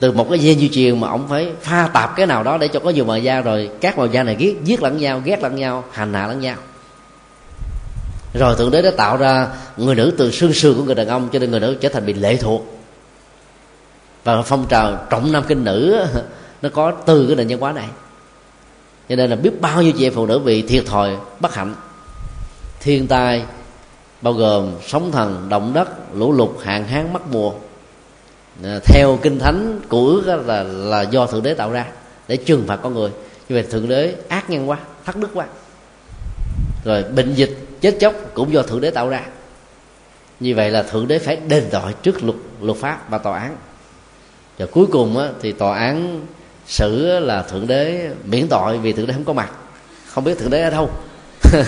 [0.00, 2.68] Từ một cái dây di truyền mà ông phải pha tạp cái nào đó để
[2.68, 5.42] cho có nhiều màu da, rồi các màu da này giết giết lẫn nhau, ghét
[5.42, 6.56] lẫn nhau, hành hạ lẫn nhau
[8.38, 11.28] rồi thượng đế đã tạo ra người nữ từ xương sườn của người đàn ông
[11.32, 12.78] cho nên người nữ trở thành bị lệ thuộc.
[14.24, 16.06] Và phong trào trọng nam kinh nữ
[16.62, 17.88] nó có từ cái nền văn hóa này.
[19.08, 21.74] Cho nên là biết bao nhiêu chị em phụ nữ bị thiệt thòi, bất hạnh.
[22.80, 23.42] Thiên tai,
[24.22, 27.52] bao gồm sóng thần, động đất, lũ lụt, hạn hán mất mùa.
[28.84, 31.86] Theo kinh thánh của ước là là do thượng đế tạo ra
[32.28, 33.10] để trừng phạt con người.
[33.48, 35.46] Như vậy thượng đế ác nhân quá thất đức quá.
[36.84, 39.22] Rồi bệnh dịch chết chóc cũng do thượng đế tạo ra.
[40.40, 43.56] Như vậy là thượng đế phải đền tội trước luật luật pháp và tòa án.
[44.58, 46.26] Và cuối cùng á, thì tòa án
[46.66, 49.50] xử là thượng đế miễn tội vì thượng đế không có mặt.
[50.06, 50.90] Không biết thượng đế ở đâu.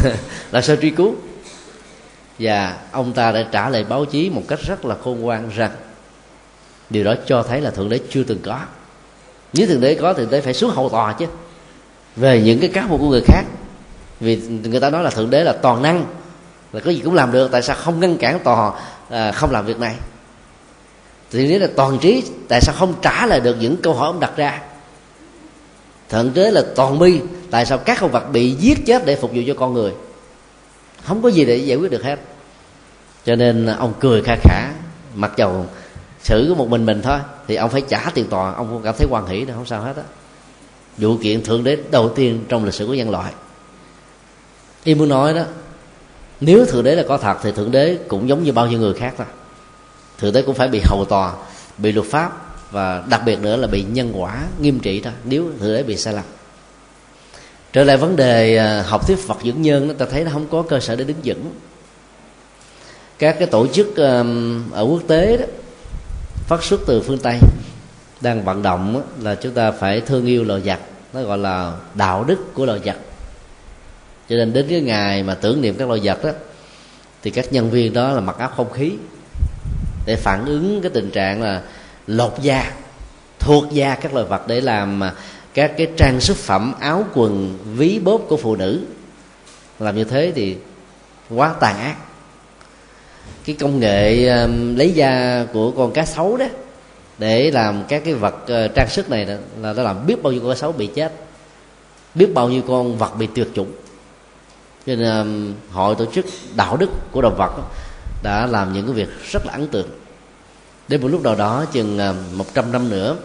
[0.51, 1.15] Là sao truy cứu.
[2.39, 5.71] Và ông ta đã trả lời báo chí một cách rất là khôn ngoan rằng
[6.91, 8.61] điều đó cho thấy là thượng đế chưa từng có.
[9.53, 11.27] Nếu thượng đế có thượng đế phải xuống hầu tòa chứ.
[12.17, 13.45] Về những cái cáo buộc của người khác
[14.21, 16.07] vì người ta nói là thượng đế là toàn năng.
[16.73, 18.73] Là có gì cũng làm được tại sao không ngăn cản tòa
[19.11, 19.95] à, không làm việc này?
[21.31, 24.21] Thì nếu là toàn trí tại sao không trả lời được những câu hỏi ông
[24.21, 24.61] đặt ra?
[26.09, 29.31] Thượng đế là toàn bi tại sao các con vật bị giết chết để phục
[29.35, 29.93] vụ cho con người?
[31.05, 32.19] Không có gì để giải quyết được hết.
[33.25, 34.71] Cho nên ông cười kha khả
[35.15, 35.67] mặc dầu
[36.23, 38.53] xử có một mình mình thôi thì ông phải trả tiền tòa.
[38.53, 40.03] Ông không cảm thấy quan hỷ đâu không sao hết á.
[40.99, 43.33] Vụ kiện thượng đế đầu tiên trong lịch sử của nhân loại
[44.89, 45.43] y muốn nói đó,
[46.41, 48.95] nếu thượng đế là có thật thì thượng đế cũng giống như bao nhiêu người
[48.95, 49.27] khác thôi.
[50.19, 51.33] Thượng đế cũng phải bị hầu tòa,
[51.79, 55.51] bị luật pháp và đặc biệt nữa là bị nhân quả nghiêm trị thôi, nếu
[55.61, 56.25] thượng đế bị sai lầm.
[57.73, 60.63] Trở lại vấn đề à, học thuyết Phật dưỡng nhân ta thấy nó không có
[60.63, 61.51] cơ sở để đứng vững.
[63.19, 63.97] Các cái tổ chức
[64.73, 65.47] ở quốc tế đó,
[66.47, 67.39] phát xuất từ phương Tây,
[68.21, 70.79] đang vận động là chúng ta phải thương yêu loài vật,
[71.13, 72.97] nó gọi là đạo đức của loài vật
[74.29, 76.31] cho nên đến cái ngày mà tưởng niệm các loài vật đó,
[77.23, 78.93] thì các nhân viên đó là mặc áo không khí
[80.07, 81.63] để phản ứng cái tình trạng là
[82.07, 82.73] lột da,
[83.39, 85.03] thuộc da các loài vật để làm
[85.55, 88.81] các cái trang sức phẩm, áo quần, ví bóp của phụ nữ.
[89.79, 90.57] Làm như thế thì
[91.31, 91.97] quá tàn ác.
[93.45, 96.47] Cái công nghệ um, lấy da của con cá sấu đó,
[97.19, 100.41] để làm các cái vật ờ, trang sức này là nó làm biết bao nhiêu
[100.41, 101.13] con cá sấu bị chết,
[102.15, 103.73] biết bao nhiêu con vật bị tuyệt chủng
[104.89, 106.27] cho nên um, hội tổ chức
[106.57, 107.51] đạo đức của động vật
[108.23, 109.89] đã làm những cái việc rất là ấn tượng.
[110.89, 113.17] Đến một lúc nào đó chừng uh, một trăm năm nữa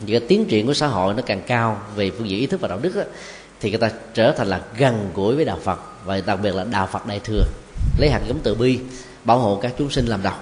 [0.00, 2.60] những cái tiến triển của xã hội nó càng cao về phương diện ý thức
[2.60, 3.02] và đạo đức đó,
[3.60, 6.64] thì người ta trở thành là gần gũi với đạo Phật và đặc biệt là
[6.64, 7.44] đạo Phật đại thừa
[7.98, 8.78] lấy hạt giống từ bi
[9.24, 10.34] bảo hộ các chúng sinh làm đầu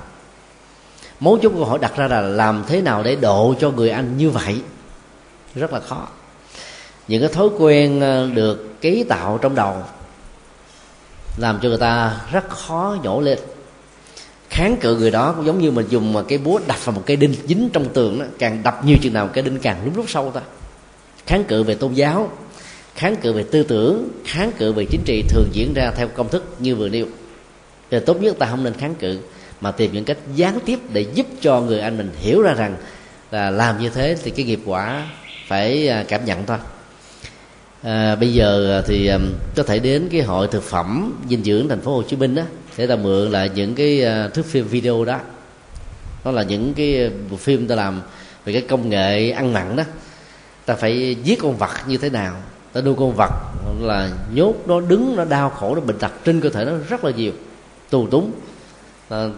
[1.21, 4.17] mấu chốt câu hỏi đặt ra là làm thế nào để độ cho người anh
[4.17, 4.63] như vậy?
[5.55, 6.09] Rất là khó.
[7.09, 9.83] Những cái thói quen uh, được ký tạo trong đầu
[11.37, 13.39] làm cho người ta rất khó nhổ lên.
[14.51, 17.03] Kháng cự người đó cũng giống như mình dùng mà cái búa đập vào một
[17.07, 19.97] cây đinh dính trong tường đó, càng đập nhiều chừng nào cây đinh càng lúc
[19.97, 20.41] lúc sâu ta.
[21.27, 22.31] Kháng cự về tôn giáo,
[22.95, 26.29] kháng cự về tư tưởng, kháng cự về chính trị thường diễn ra theo công
[26.29, 27.07] thức như vừa nêu.
[27.91, 29.19] Thì tốt nhất ta không nên kháng cự,
[29.61, 32.77] mà tìm những cách gián tiếp để giúp cho người anh mình hiểu ra rằng
[33.31, 35.07] là làm như thế thì cái nghiệp quả
[35.47, 36.59] phải à, cảm nhận thôi
[37.83, 39.19] à, bây giờ à, thì à,
[39.57, 42.43] có thể đến cái hội thực phẩm dinh dưỡng thành phố Hồ Chí Minh đó
[42.77, 45.19] để ta mượn lại những cái à, thước phim video đó.
[46.25, 48.01] Đó là những cái bộ phim ta làm
[48.45, 49.83] về cái công nghệ ăn mặn đó.
[50.67, 52.37] Ta phải giết con vật như thế nào?
[52.73, 53.31] Ta nuôi con vật
[53.81, 57.05] là nhốt nó đứng nó đau khổ nó bệnh tật trên cơ thể nó rất
[57.05, 57.33] là nhiều
[57.91, 58.33] tù túng.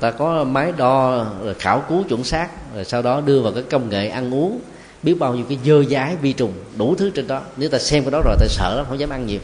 [0.01, 1.27] Ta có máy đo
[1.59, 4.61] khảo cứu chuẩn xác rồi sau đó đưa vào cái công nghệ ăn uống
[5.03, 7.43] biết bao nhiêu cái dơ dái vi trùng đủ thứ trên đó.
[7.57, 9.41] Nếu ta xem cái đó rồi ta sợ lắm không dám ăn nhiều.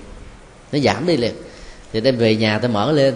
[0.73, 1.35] Nó giảm đi liền.
[1.93, 3.15] Thì đem về nhà ta mở lên.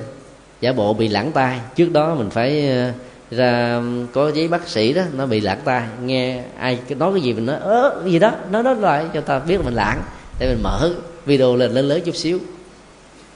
[0.60, 1.60] Giả bộ bị lãng tai.
[1.76, 2.92] Trước đó mình phải ờ,
[3.30, 3.80] ra
[4.12, 5.82] có giấy bác sĩ đó nó bị lãng tai.
[6.04, 9.20] Nghe ai nói cái gì mình nói ớ cái gì đó nói đó lại cho
[9.20, 10.02] ta biết là mình lãng.
[10.38, 10.92] Để mình mở
[11.26, 12.38] video lên lớn lớn chút xíu.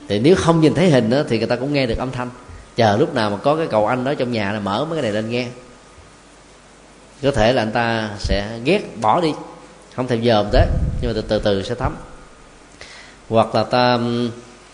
[0.08, 2.30] Thì nếu không nhìn thấy hình đó, thì người ta cũng nghe được âm thanh.
[2.76, 5.02] Chờ lúc nào mà có cái cầu anh đó trong nhà là mở mấy cái
[5.02, 5.46] này lên nghe
[7.22, 9.32] có thể là anh ta sẽ ghét bỏ đi.
[9.94, 10.66] Không thèm dòm tới
[11.00, 11.96] nhưng mà từ từ, từ sẽ thấm.
[13.28, 13.98] Hoặc là ta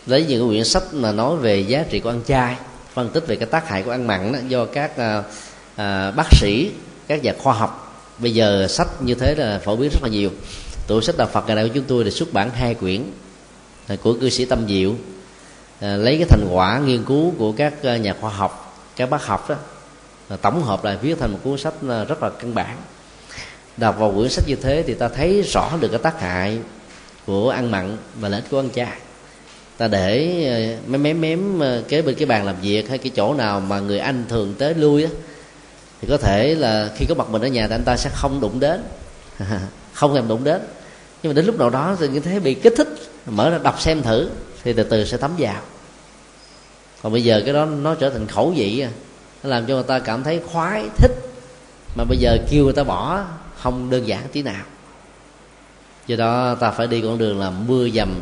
[0.07, 2.57] lấy những quyển sách mà nói về giá trị của ăn chay
[2.95, 5.23] phân tích về cái tác hại của ăn mặn đó, do các à,
[5.77, 6.71] à, bác sĩ
[7.09, 8.03] các nhà khoa học.
[8.19, 10.31] Bây giờ sách như thế là phổ biến rất là nhiều.
[10.87, 13.03] Tủ sách đạo phật ngày nay của chúng tôi là xuất bản hai quyển
[13.87, 14.95] à, của cư sĩ tâm diệu
[15.81, 19.27] à, lấy cái thành quả nghiên cứu của các à, nhà khoa học các bác
[19.27, 19.57] học đó.
[20.33, 22.77] Ờ, tổng hợp lại viết thành một cuốn sách ờ, rất là căn bản.
[23.77, 26.59] Đọc vào quyển sách như thế thì ta thấy rõ được cái tác hại
[27.27, 28.99] của ăn mặn và lợi ích của ăn chay.
[29.77, 30.45] Ta để
[30.87, 33.81] ờ, mém mém mém kế bên cái bàn làm việc hay cái chỗ nào mà
[33.81, 35.11] người anh thường tới lui á,
[36.01, 38.41] thì có thể là khi có mặt mình ở nhà thì anh ta sẽ không
[38.41, 38.83] đụng đến.
[39.93, 40.61] Không thèm đụng đến.
[41.23, 42.89] Nhưng mà đến lúc nào đó thì như thế bị kích thích,
[43.27, 44.31] mở ra đọc xem thử,
[44.65, 45.61] thì từ từ sẽ thấm vào.
[47.03, 48.91] Còn bây giờ cái đó nó trở thành khẩu vị à
[49.43, 51.11] làm cho người ta cảm thấy khoái thích.
[51.97, 53.25] Mà bây giờ kêu người ta bỏ,
[53.57, 54.65] không đơn giản tí nào.
[56.07, 58.21] Do đó ta phải đi con đường là mưa dầm,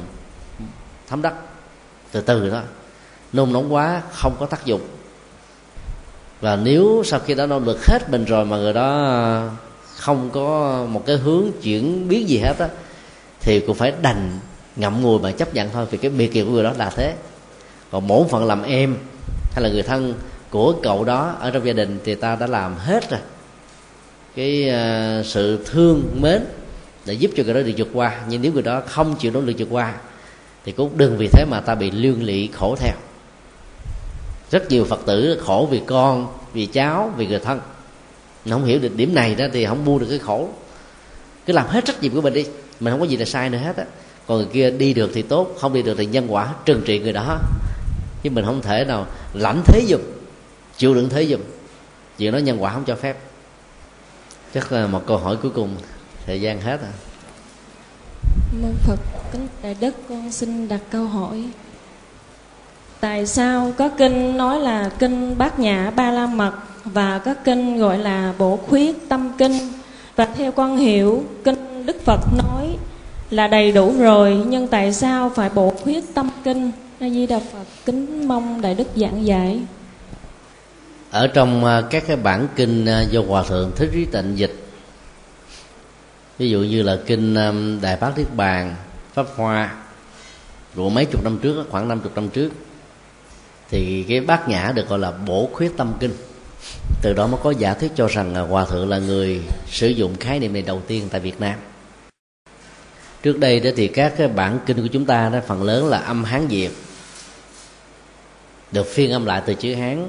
[1.09, 1.35] thấm đất.
[2.13, 2.63] Từ từ đó,
[3.33, 4.81] nôn nóng quá, không có tác dụng.
[6.41, 9.43] Và nếu sau khi đã nỗ lực hết mình rồi mà người đó
[9.97, 12.69] không có một cái hướng chuyển biến gì hết á,
[13.41, 14.39] thì cũng phải đành
[14.77, 17.15] ngậm ngùi mà chấp nhận thôi, vì cái biệt kiệt của người đó là thế.
[17.91, 18.97] Còn bổn phận làm em
[19.53, 20.15] hay là người thân
[20.51, 23.21] của cậu đó ở trong gia đình thì ta đã làm hết rồi.
[24.37, 26.45] Cái uh, sự thương mến
[27.07, 28.21] để giúp cho người đó được vượt qua.
[28.29, 29.95] Nhưng nếu người đó không chịu nỗ lực vượt qua
[30.65, 32.95] thì cũng đừng vì thế mà ta bị lương lị khổ theo.
[34.51, 37.61] Rất nhiều phật tử khổ vì con vì cháu vì người thân.
[38.45, 40.49] Mình không hiểu được điểm này đó thì không buông được cái khổ.
[41.47, 42.47] Cứ làm hết trách nhiệm của mình đi
[42.81, 43.85] mình không có gì là sai nữa hết á.
[44.27, 46.99] Còn người kia đi được thì tốt không đi được thì nhân quả trừng trị
[46.99, 47.39] người đó.
[48.23, 50.01] Chứ mình không thể nào lãnh thế dục
[50.81, 51.41] chịu đựng thế dùm
[52.19, 53.17] chuyện đó nhân quả không cho phép.
[54.55, 55.77] Chắc là một câu hỏi cuối cùng.
[56.27, 56.91] Thời gian hết rồi.
[58.63, 59.01] Mong phật
[59.33, 61.45] kính đại đức, con xin đặt câu hỏi.
[63.01, 66.53] Tại sao có kinh nói là kinh bát nhã ba la mật
[66.85, 69.73] và có kinh gọi là bổ khuyết tâm kinh?
[70.17, 72.77] Và theo con hiểu, kinh đức phật nói
[73.31, 76.71] là đầy đủ rồi, nhưng tại sao phải bổ khuyết tâm kinh?
[77.01, 79.61] A di đà phật, kính mong đại đức giảng giải
[81.11, 84.55] ở trong à, các cái bản kinh à, do hòa thượng thích trí tịnh dịch.
[86.39, 87.53] Ví dụ như là kinh à,
[87.83, 88.75] đại bát niết bàn,
[89.15, 89.75] pháp hoa,
[90.77, 92.51] của mấy chục năm trước, khoảng năm chục năm trước.
[93.71, 96.13] Thì cái bát nhã được gọi là bổ khuyết tâm kinh.
[97.03, 100.17] Từ đó mới có giả thuyết cho rằng là hòa thượng là người sử dụng
[100.17, 101.55] khái niệm này đầu tiên tại việt nam.
[103.23, 105.99] Trước đây đó thì các cái bản kinh của chúng ta đó, phần lớn là
[105.99, 106.71] âm hán việt,
[108.73, 110.09] được phiên âm lại từ chữ hán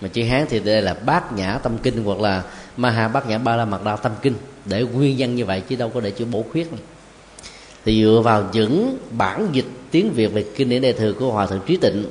[0.00, 2.42] mà chữ hán thì đây là bát nhã tâm kinh hoặc là
[2.76, 4.34] maha bát nhã ba la mật đa tâm kinh.
[4.64, 6.80] Để nguyên văn như vậy chứ đâu có để chữ bổ khuyết này.
[7.84, 11.46] thì dựa vào những bản dịch tiếng việt về kinh điển đại thừa của hòa
[11.46, 12.06] thượng trí tịnh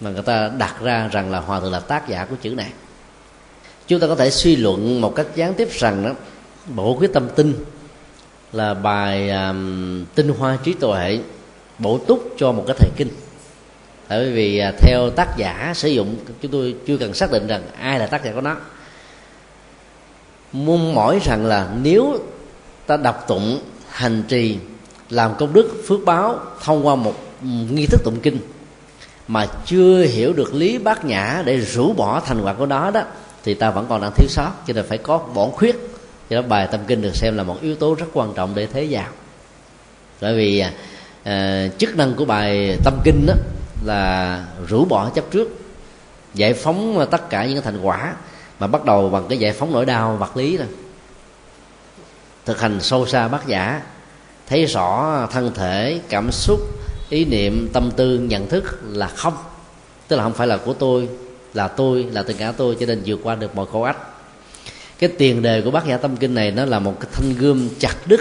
[0.00, 2.72] mà người ta đặt ra rằng là hòa thượng là tác giả của chữ này.
[3.86, 6.10] Chúng ta có thể suy luận một cách gián tiếp rằng đó
[6.66, 7.54] bổ khuyết tâm tinh
[8.52, 11.18] là bài um, tinh hoa trí tuệ
[11.78, 13.08] bổ túc cho một cái thời kinh
[14.08, 17.62] tại vì à, theo tác giả sử dụng chúng tôi chưa cần xác định rằng
[17.80, 18.56] ai là tác giả của nó.
[20.52, 22.18] Muốn mỏi rằng là nếu
[22.86, 24.58] ta đọc tụng hành trì
[25.10, 27.14] làm công đức phước báo thông qua một
[27.70, 28.38] nghi thức tụng kinh
[29.28, 33.02] mà chưa hiểu được lý bát nhã để rũ bỏ thành quả của nó đó
[33.44, 34.52] thì ta vẫn còn đang thiếu sót.
[34.66, 35.76] Cho nên phải có bổn khuyết.
[36.30, 38.66] Cho đó bài tâm kinh được xem là một yếu tố rất quan trọng để
[38.66, 39.06] thế vào
[40.20, 40.72] bởi vì à,
[41.22, 43.34] à, chức năng của bài tâm kinh đó
[43.84, 45.48] là rũ bỏ chấp trước,
[46.34, 48.14] giải phóng tất cả những thành quả
[48.58, 50.66] mà bắt đầu bằng cái giải phóng nỗi đau vật lý rồi
[52.46, 53.82] thực hành sâu xa bát giả
[54.46, 56.60] thấy rõ thân thể, cảm xúc,
[57.08, 59.34] ý niệm, tâm tư, nhận thức là không.
[60.08, 61.08] Tức là không phải là của tôi,
[61.54, 63.96] là tôi, là tất cả tôi cho nên vượt qua được mọi khổ ách.
[64.98, 67.68] Cái tiền đề của bác giả tâm kinh này nó là một cái thanh gươm
[67.78, 68.20] chặt đứt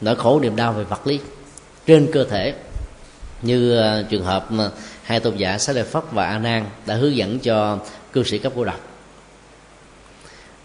[0.00, 1.20] nỗi khổ niềm đau về vật lý
[1.86, 2.54] trên cơ thể
[3.42, 4.48] như uh, trường hợp
[5.02, 7.78] hai tôn giả Xá Lợi Phất và A Nan đã hướng dẫn cho
[8.12, 8.80] cư sĩ cấp cô độc.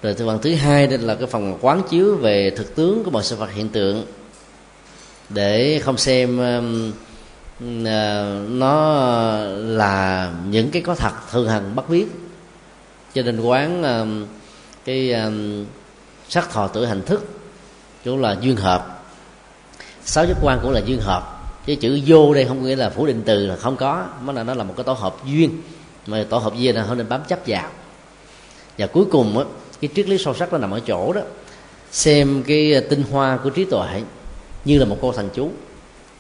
[0.01, 3.11] Rồi thứ phần thứ hai đây là cái phần quán chiếu về thực tướng của
[3.11, 4.05] mọi sự vật hiện tượng.
[5.29, 6.93] Để không xem uh,
[8.49, 8.93] nó
[9.53, 12.05] là những cái có thật thường hằng bất biết.
[13.13, 14.27] Cho nên quán uh,
[14.85, 15.33] cái uh,
[16.29, 17.27] sắc thọ tử hành thức
[18.05, 19.03] cũng là duyên hợp.
[20.05, 21.32] Sáu giác quan cũng là duyên hợp
[21.65, 24.07] chứ chữ vô đây không nghĩa là phủ định từ là không có.
[24.21, 25.61] Mà là nó là một cái tổ hợp duyên.
[26.07, 27.69] Mà tổ hợp duyên là không nên bám chấp vào.
[28.77, 29.45] Và cuối cùng á,
[29.81, 31.21] cái triết lý sâu sắc nó nằm ở chỗ đó.
[31.91, 34.01] Xem cái à, tinh hoa của trí tuệ
[34.65, 35.51] như là một cô thần chú.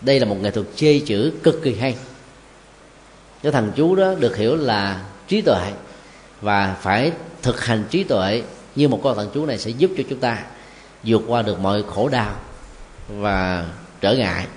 [0.01, 1.95] Đây là một nghệ thuật chê chữ cực kỳ hay.
[3.43, 5.71] Cái thần chú đó được hiểu là trí tuệ
[6.41, 8.43] và phải thực hành trí tuệ
[8.75, 10.43] như một con thần chú này sẽ giúp cho chúng ta
[11.03, 12.35] vượt qua được mọi khổ đau
[13.09, 13.65] và
[14.01, 14.47] trở ngại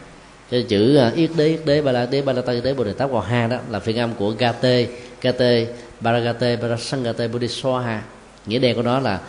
[0.50, 2.84] cái chữ ờ, yết đế yết đế ba la đế ba la ta đế bồ
[2.84, 4.86] đề tát vào ha đó là phiên âm của gate
[5.22, 5.66] gate
[6.00, 8.02] baragate barasangate bodhisattva
[8.46, 9.20] nghĩa đen của nó là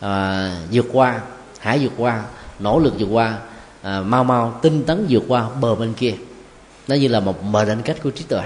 [0.00, 1.20] à, vượt qua
[1.58, 2.24] hãy vượt qua
[2.58, 3.38] nỗ lực vượt qua
[3.82, 6.14] à, mau mau tinh tấn vượt qua bờ bên kia.
[6.88, 8.44] Nó như là một mệnh lệnh cách của trí tuệ.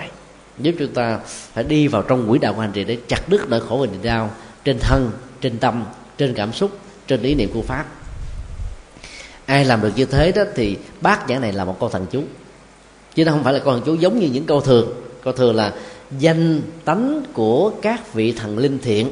[0.59, 1.19] Giúp chúng ta
[1.53, 3.87] phải đi vào trong quỹ đạo của hành trì để chặt đứt nỗi khổ và
[3.87, 4.31] niềm đau
[4.65, 5.11] trên thân
[5.41, 5.85] trên tâm
[6.19, 7.87] trên cảm xúc trên ý niệm của pháp
[9.49, 12.23] ai làm được như thế đó thì bát nhã này là một câu thần chú.
[13.15, 14.93] Chứ nó không phải là câu thần chú giống như những câu thường.
[15.25, 15.73] Câu thường là
[16.19, 19.11] danh tánh của các vị thần linh thiện.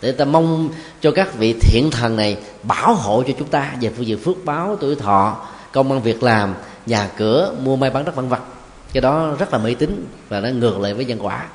[0.00, 0.68] Để ta mong
[1.00, 4.44] cho các vị thiện thần này bảo hộ cho chúng ta về phương diện phước
[4.44, 6.54] báo tuổi thọ, công ăn việc làm,
[6.86, 8.40] nhà cửa, mua may bán đất vân vật
[8.92, 11.46] cái đó rất là mê tín và nó ngược lại với nhân quả.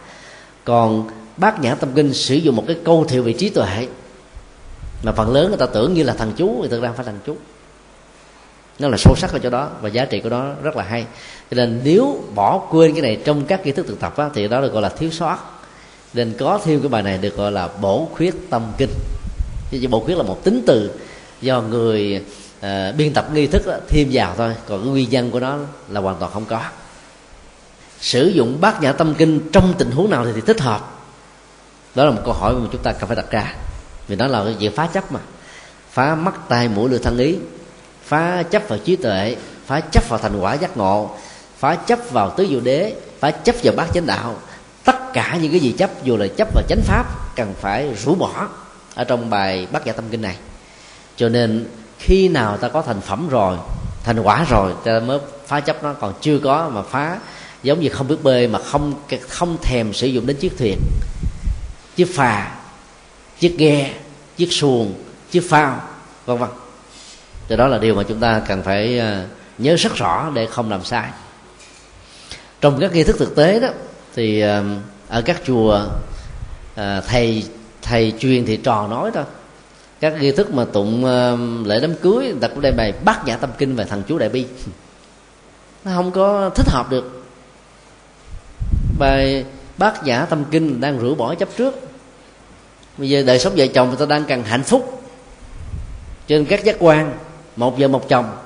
[0.63, 3.87] Còn bát nhã tâm kinh sử dụng một cái câu thiệu vị trí tuệ,
[5.03, 7.05] mà phần lớn người ta tưởng như là thần chú, thì thực ra không phải
[7.05, 7.35] thần chú
[8.81, 11.05] nó là sâu sắc ở chỗ đó và giá trị của nó rất là hay.
[11.51, 14.47] Cho nên nếu bỏ quên cái này trong các kiến thức thực tập á, thì
[14.47, 15.37] đó được gọi là thiếu sót.
[16.13, 18.89] Nên có thêm cái bài này được gọi là bổ khuyết tâm kinh.
[19.71, 20.91] Chứ bổ khuyết là một tính từ
[21.41, 22.23] do người
[22.59, 24.55] uh, biên tập nghi thức đó, thêm vào thôi.
[24.67, 25.57] Còn cái nguyên nhân của nó
[25.89, 26.61] là hoàn toàn không có.
[27.99, 30.99] Sử dụng bát nhã tâm kinh trong tình huống nào thì, thì thích hợp.
[31.95, 33.53] Đó là một câu hỏi mà chúng ta cần phải đặt ra.
[34.07, 35.19] Vì đó là cái phá chấp mà.
[35.91, 37.35] Phá mắt tai mũi lưỡi thân ý
[38.11, 39.35] phá chấp vào trí tuệ,
[39.65, 41.09] phá chấp vào thành quả giác ngộ,
[41.57, 44.35] phá chấp vào tứ diệu đế, phá chấp vào bát chánh đạo.
[44.83, 47.05] Tất cả những cái gì chấp, dù là chấp vào chánh pháp,
[47.35, 48.47] cần phải rũ bỏ
[48.95, 50.35] ở trong bài bát nhã tâm kinh này.
[51.15, 51.67] Cho nên,
[51.99, 53.57] khi nào ta có thành phẩm rồi,
[54.03, 55.93] thành quả rồi, ta mới phá chấp nó.
[55.93, 57.19] Còn chưa có mà phá,
[57.63, 58.93] giống như không biết bơi mà không
[59.29, 60.77] không thèm sử dụng đến chiếc thuyền,
[61.95, 62.51] chiếc phà,
[63.39, 63.93] chiếc ghe,
[64.37, 64.93] chiếc xuồng,
[65.31, 65.81] chiếc phao,
[66.25, 66.49] vân vân
[67.47, 69.25] thì đó là điều mà chúng ta cần phải ờ,
[69.57, 71.09] nhớ rất rõ để không làm sai.
[72.61, 73.67] Trong các nghi thức thực tế đó,
[74.15, 74.41] thì
[75.07, 75.85] ở các chùa
[76.75, 77.43] ờ, thầy
[77.81, 79.23] thầy truyền thì trò nói thôi.
[79.99, 81.05] Các nghi thức mà tụng
[81.65, 84.17] lễ đám cưới, người ta cũng đem bài bát nhã tâm kinh về thằng chú
[84.17, 84.45] đại bi.
[85.85, 87.23] Nó không có thích hợp được.
[88.99, 89.45] Bài
[89.77, 91.79] bát nhã tâm kinh đang rửa bỏ chấp trước.
[92.97, 95.03] Bây giờ đời sống vợ chồng người ta đang cần hạnh phúc
[96.27, 97.17] trên các giác quan
[97.55, 98.37] một vợ một chồng.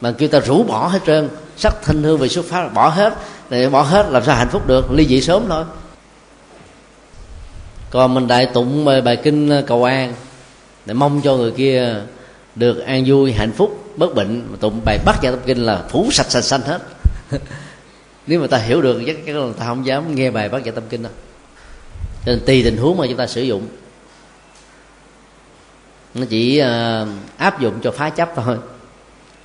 [0.00, 3.14] Mà kêu ta rũ bỏ hết trơn, sắc thanh hương về xuất phát, bỏ hết.
[3.50, 5.64] Để bỏ hết làm sao hạnh phúc được, ly dị sớm thôi.
[7.90, 10.14] Còn mình đại tụng bài kinh à, cầu an,
[10.86, 11.94] để mong cho người kia
[12.54, 14.46] được an vui, hạnh phúc bất bệnh.
[14.50, 16.82] Mà tụng bài bắt gia tâm kinh là phủ sạch sạch xanh hết.
[18.26, 20.72] Nếu mà ta hiểu được, chắc chắn là ta không dám nghe bài bát gia
[20.72, 21.12] tâm kinh đâu.
[22.26, 23.66] Cho nên tùy tình huống mà chúng ta sử dụng
[26.14, 28.56] nó chỉ uh, áp dụng cho phá chấp thôi.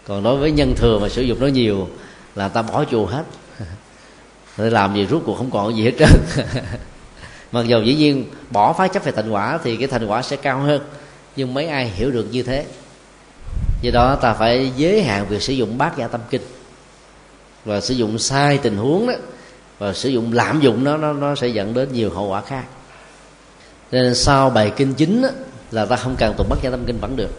[0.07, 1.87] Còn đối với nhân thừa mà sử dụng nó nhiều
[2.35, 3.23] là ta bỏ chùa hết.
[4.57, 6.45] Để làm gì rút cuộc không còn gì hết trơn.
[7.51, 10.35] Mặc dù dĩ nhiên bỏ phá chấp về thành quả thì cái thành quả sẽ
[10.35, 10.81] cao hơn
[11.35, 12.65] nhưng mấy ai hiểu được như thế?
[13.81, 16.41] Do đó ta phải giới hạn việc sử dụng bát gia tâm kinh.
[17.65, 19.13] Và sử dụng sai tình huống đó
[19.79, 22.63] và sử dụng lạm dụng nó nó, nó sẽ dẫn đến nhiều hậu quả khác.
[23.91, 25.29] Nên sau bài kinh chính đó,
[25.75, 27.29] là ta không cần tụng bát nhã tâm kinh vẫn được.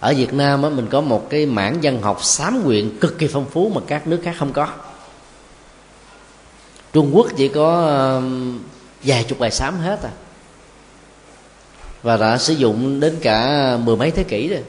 [0.00, 3.28] Ở Việt Nam á, mình có một cái mảng dân học sám nguyện cực kỳ
[3.28, 4.68] phong phú mà các nước khác không có.
[6.92, 8.60] Trung Quốc chỉ có um,
[9.02, 10.10] vài chục bài sám hết à.
[12.02, 14.62] Và đã sử dụng đến cả mười mấy thế kỷ rồi.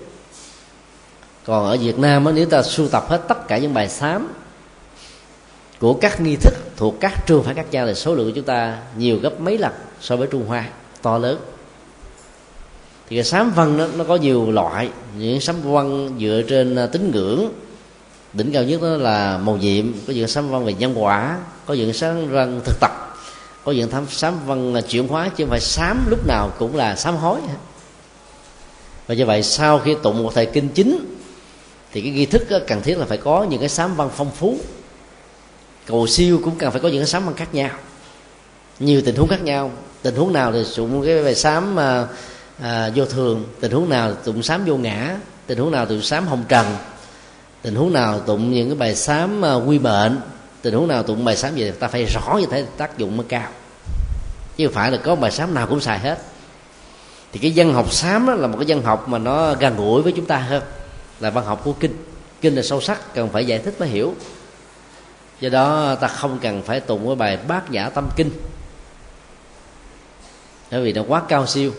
[1.45, 4.33] Còn ở Việt Nam á, nếu ta sưu tập hết tất cả những bài sám
[5.79, 8.45] của các nghi thức thuộc các trường phái các gia thì số lượng của chúng
[8.45, 9.71] ta nhiều gấp mấy lần
[10.01, 10.69] so với Trung Hoa
[11.01, 11.39] to lớn
[13.12, 14.89] thì cái sám văn đó, nó có nhiều loại.
[15.18, 17.51] Những sám văn dựa trên à, tín ngưỡng.
[18.34, 19.86] Đỉnh cao nhất đó là màu nhiệm.
[20.07, 22.91] Có những sám văn về nhân quả có những sám văn thực tập.
[23.64, 26.76] Có những tham sám văn à, chuyển hóa chứ không phải sám lúc nào cũng
[26.76, 27.39] là sám hối.
[29.07, 31.16] Và như vậy sau khi tụng một thời kinh chính
[31.91, 34.32] thì cái nghi thức à, cần thiết là phải có những cái sám văn phong
[34.32, 34.57] phú.
[35.86, 37.70] Cầu siêu cũng cần phải có những cái sám văn khác nhau.
[38.80, 39.72] Nhiều tình huống khác nhau.
[40.01, 41.76] Tình huống nào thì dùng cái bài sám
[42.62, 46.28] à, vô thường tình huống nào tụng sám vô ngã tình huống nào tụng sám
[46.28, 46.66] hồng trần
[47.62, 50.20] tình huống nào tụng những cái bài sám uh, quy mệnh
[50.62, 53.26] tình huống nào tụng bài sám gì ta phải rõ như thế tác dụng mới
[53.30, 53.49] cao.
[54.57, 56.20] Chứ không phải là có bài sám nào cũng xài hết.
[57.32, 60.01] Thì cái dân học sám đó là một cái dân học mà nó gần gũi
[60.01, 60.64] với chúng ta hơn
[61.20, 61.95] là văn học của kinh.
[62.41, 64.14] Kinh là sâu sắc cần phải giải thích mới hiểu.
[65.39, 68.30] Do đó ta không cần phải tụng cái bài bát giả tâm kinh.
[70.72, 71.72] Bởi vì nó quá cao siêu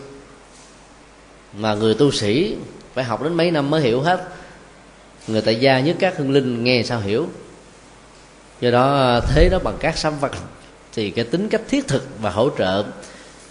[1.57, 2.55] mà người tu sĩ
[2.93, 4.27] phải học đến mấy năm mới hiểu hết.
[5.27, 7.27] Người tại gia nhất các hương linh nghe sao hiểu.
[8.61, 10.31] Do đó thế đó bằng các sám vật
[10.93, 12.83] thì cái tính cách thiết thực và hỗ trợ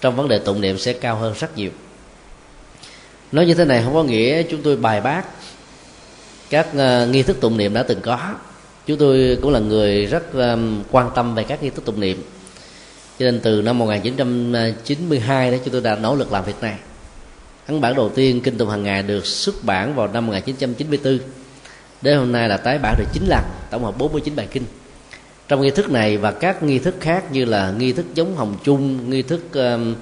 [0.00, 1.70] trong vấn đề tụng niệm sẽ cao hơn rất nhiều.
[3.32, 5.24] Nói như thế này không có nghĩa chúng tôi bài bác
[6.50, 8.34] các uh, nghi thức tụng niệm đã từng có.
[8.86, 12.22] Chúng tôi cũng là người rất um, quan tâm về các nghi thức tụng niệm.
[13.18, 16.78] Cho nên từ năm 1992 đó chúng tôi đã nỗ lực làm việc này
[17.72, 21.18] ấn bản đầu tiên kinh tụng hàng ngày được xuất bản vào năm 1994
[22.02, 24.62] đến hôm nay là tái bản được 9 lần tổng hợp 49 bài kinh.
[25.48, 28.56] Trong nghi thức này và các nghi thức khác như là nghi thức giống hồng
[28.64, 29.94] chung nghi thức um,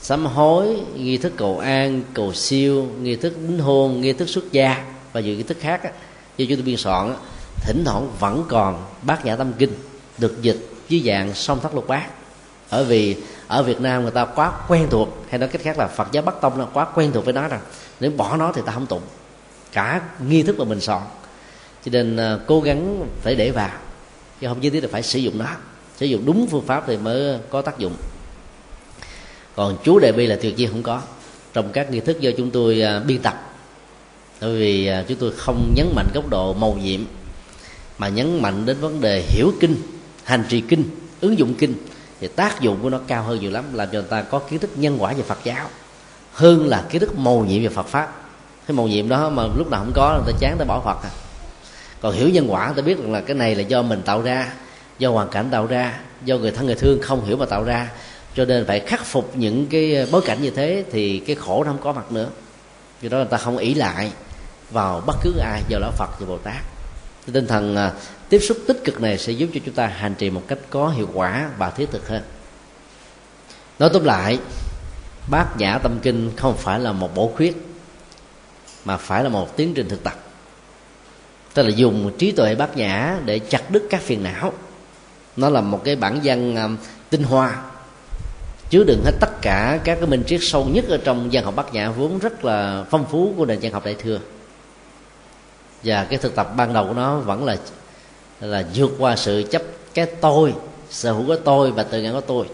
[0.00, 4.52] sám hối nghi thức cầu an cầu siêu nghi thức đính hôn nghi thức xuất
[4.52, 5.90] gia và nhiều nghi thức khác á,
[6.36, 7.16] do chúng tôi biên soạn á,
[7.64, 9.70] thỉnh thoảng vẫn còn bát nhã tâm kinh
[10.18, 10.58] được dịch
[10.88, 12.06] dưới dạng song thất lục bát.
[12.68, 13.16] Ở vì
[13.48, 16.22] ở Việt Nam người ta quá quen thuộc, hay nói cách khác là Phật giáo
[16.22, 17.60] Bắc Tông nó quá quen thuộc với nó rằng
[18.00, 19.02] nếu bỏ nó thì ta không tụng.
[19.72, 21.02] Cả nghi thức mà mình soạn.
[21.84, 23.70] Cho nên ờ, cố gắng phải để vào,
[24.40, 25.46] chứ không nhất thiết là phải sử dụng nó.
[25.96, 27.92] Sử dụng đúng phương pháp thì mới có tác dụng.
[29.56, 31.00] Còn chú đại bi là tuyệt nhiên không có.
[31.52, 33.42] Trong các nghi thức do chúng tôi ờ, biên tập.
[34.40, 37.00] Bởi vì ờ, chúng tôi không nhấn mạnh góc độ màu nhiệm,
[37.98, 39.76] mà nhấn mạnh đến vấn đề hiểu kinh,
[40.24, 40.84] hành trì kinh,
[41.20, 41.74] ứng dụng kinh
[42.20, 44.58] thì tác dụng của nó cao hơn nhiều lắm, làm cho người ta có kiến
[44.58, 45.68] thức nhân quả về Phật giáo,
[46.32, 48.12] hơn là kiến thức màu nhiệm về Phật pháp.
[48.66, 51.02] Cái màu nhiệm đó mà lúc nào không có, người ta chán ta bỏ Phật
[51.02, 51.10] à.
[52.00, 54.52] Còn hiểu nhân quả ta biết rằng là cái này là do mình tạo ra,
[54.98, 57.90] do hoàn cảnh tạo ra, do người thân, người thương không hiểu mà tạo ra.
[58.34, 61.70] Cho nên phải khắc phục những cái bối cảnh như thế thì cái khổ nó
[61.72, 62.28] không có mặt nữa.
[63.02, 64.12] Do đó người ta không ỷ lại
[64.70, 66.62] vào bất cứ ai, do lão phật và bồ tát.
[67.32, 67.92] Tinh thần à,
[68.28, 70.88] tiếp xúc tích cực này sẽ giúp cho chúng ta hành trì một cách có
[70.88, 72.22] hiệu quả và thiết thực hơn.
[73.78, 74.38] Nói tóm lại
[75.30, 77.56] bát nhã tâm kinh không phải là một bổ khuyết
[78.84, 80.14] mà phải là một tiến trình thực tập.
[81.54, 84.52] Tức là dùng trí tuệ bát nhã để chặt đứt các phiền não.
[85.36, 86.76] Nó là một cái bản văn um,
[87.10, 87.62] tinh hoa.
[88.70, 91.56] Chứa đựng hết tất cả các cái minh triết sâu nhất ở trong văn học
[91.56, 94.18] bát nhã vốn rất là phong phú của nền văn học đại thừa.
[95.84, 97.56] Và cái thực tập ban đầu của nó vẫn là
[98.40, 99.62] là vượt qua sự chấp
[99.94, 100.54] cái tôi
[100.90, 102.46] sở hữu của tôi và tự ngã của tôi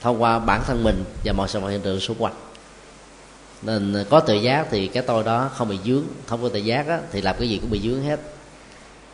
[0.00, 2.34] thông qua bản thân mình và mọi sự vật hiện tượng xung quanh.
[3.62, 6.88] Nên có tự giác thì cái tôi đó không bị dướng không có tự giác
[6.88, 8.20] á, thì làm cái gì cũng bị dướng hết.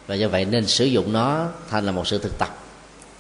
[0.07, 2.59] Và do vậy nên sử dụng nó thành là một sự thực tập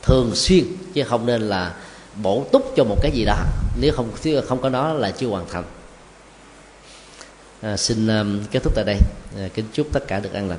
[0.03, 0.65] thường xuyên
[0.95, 1.75] chứ không nên là
[2.23, 3.37] bổ túc cho một cái gì đó
[3.81, 4.09] nếu không
[4.49, 5.65] không có nó là chưa hoàn thành.
[7.63, 8.97] À, xin um, kết thúc tại đây.
[9.39, 10.59] À, kính chúc tất cả được an lành.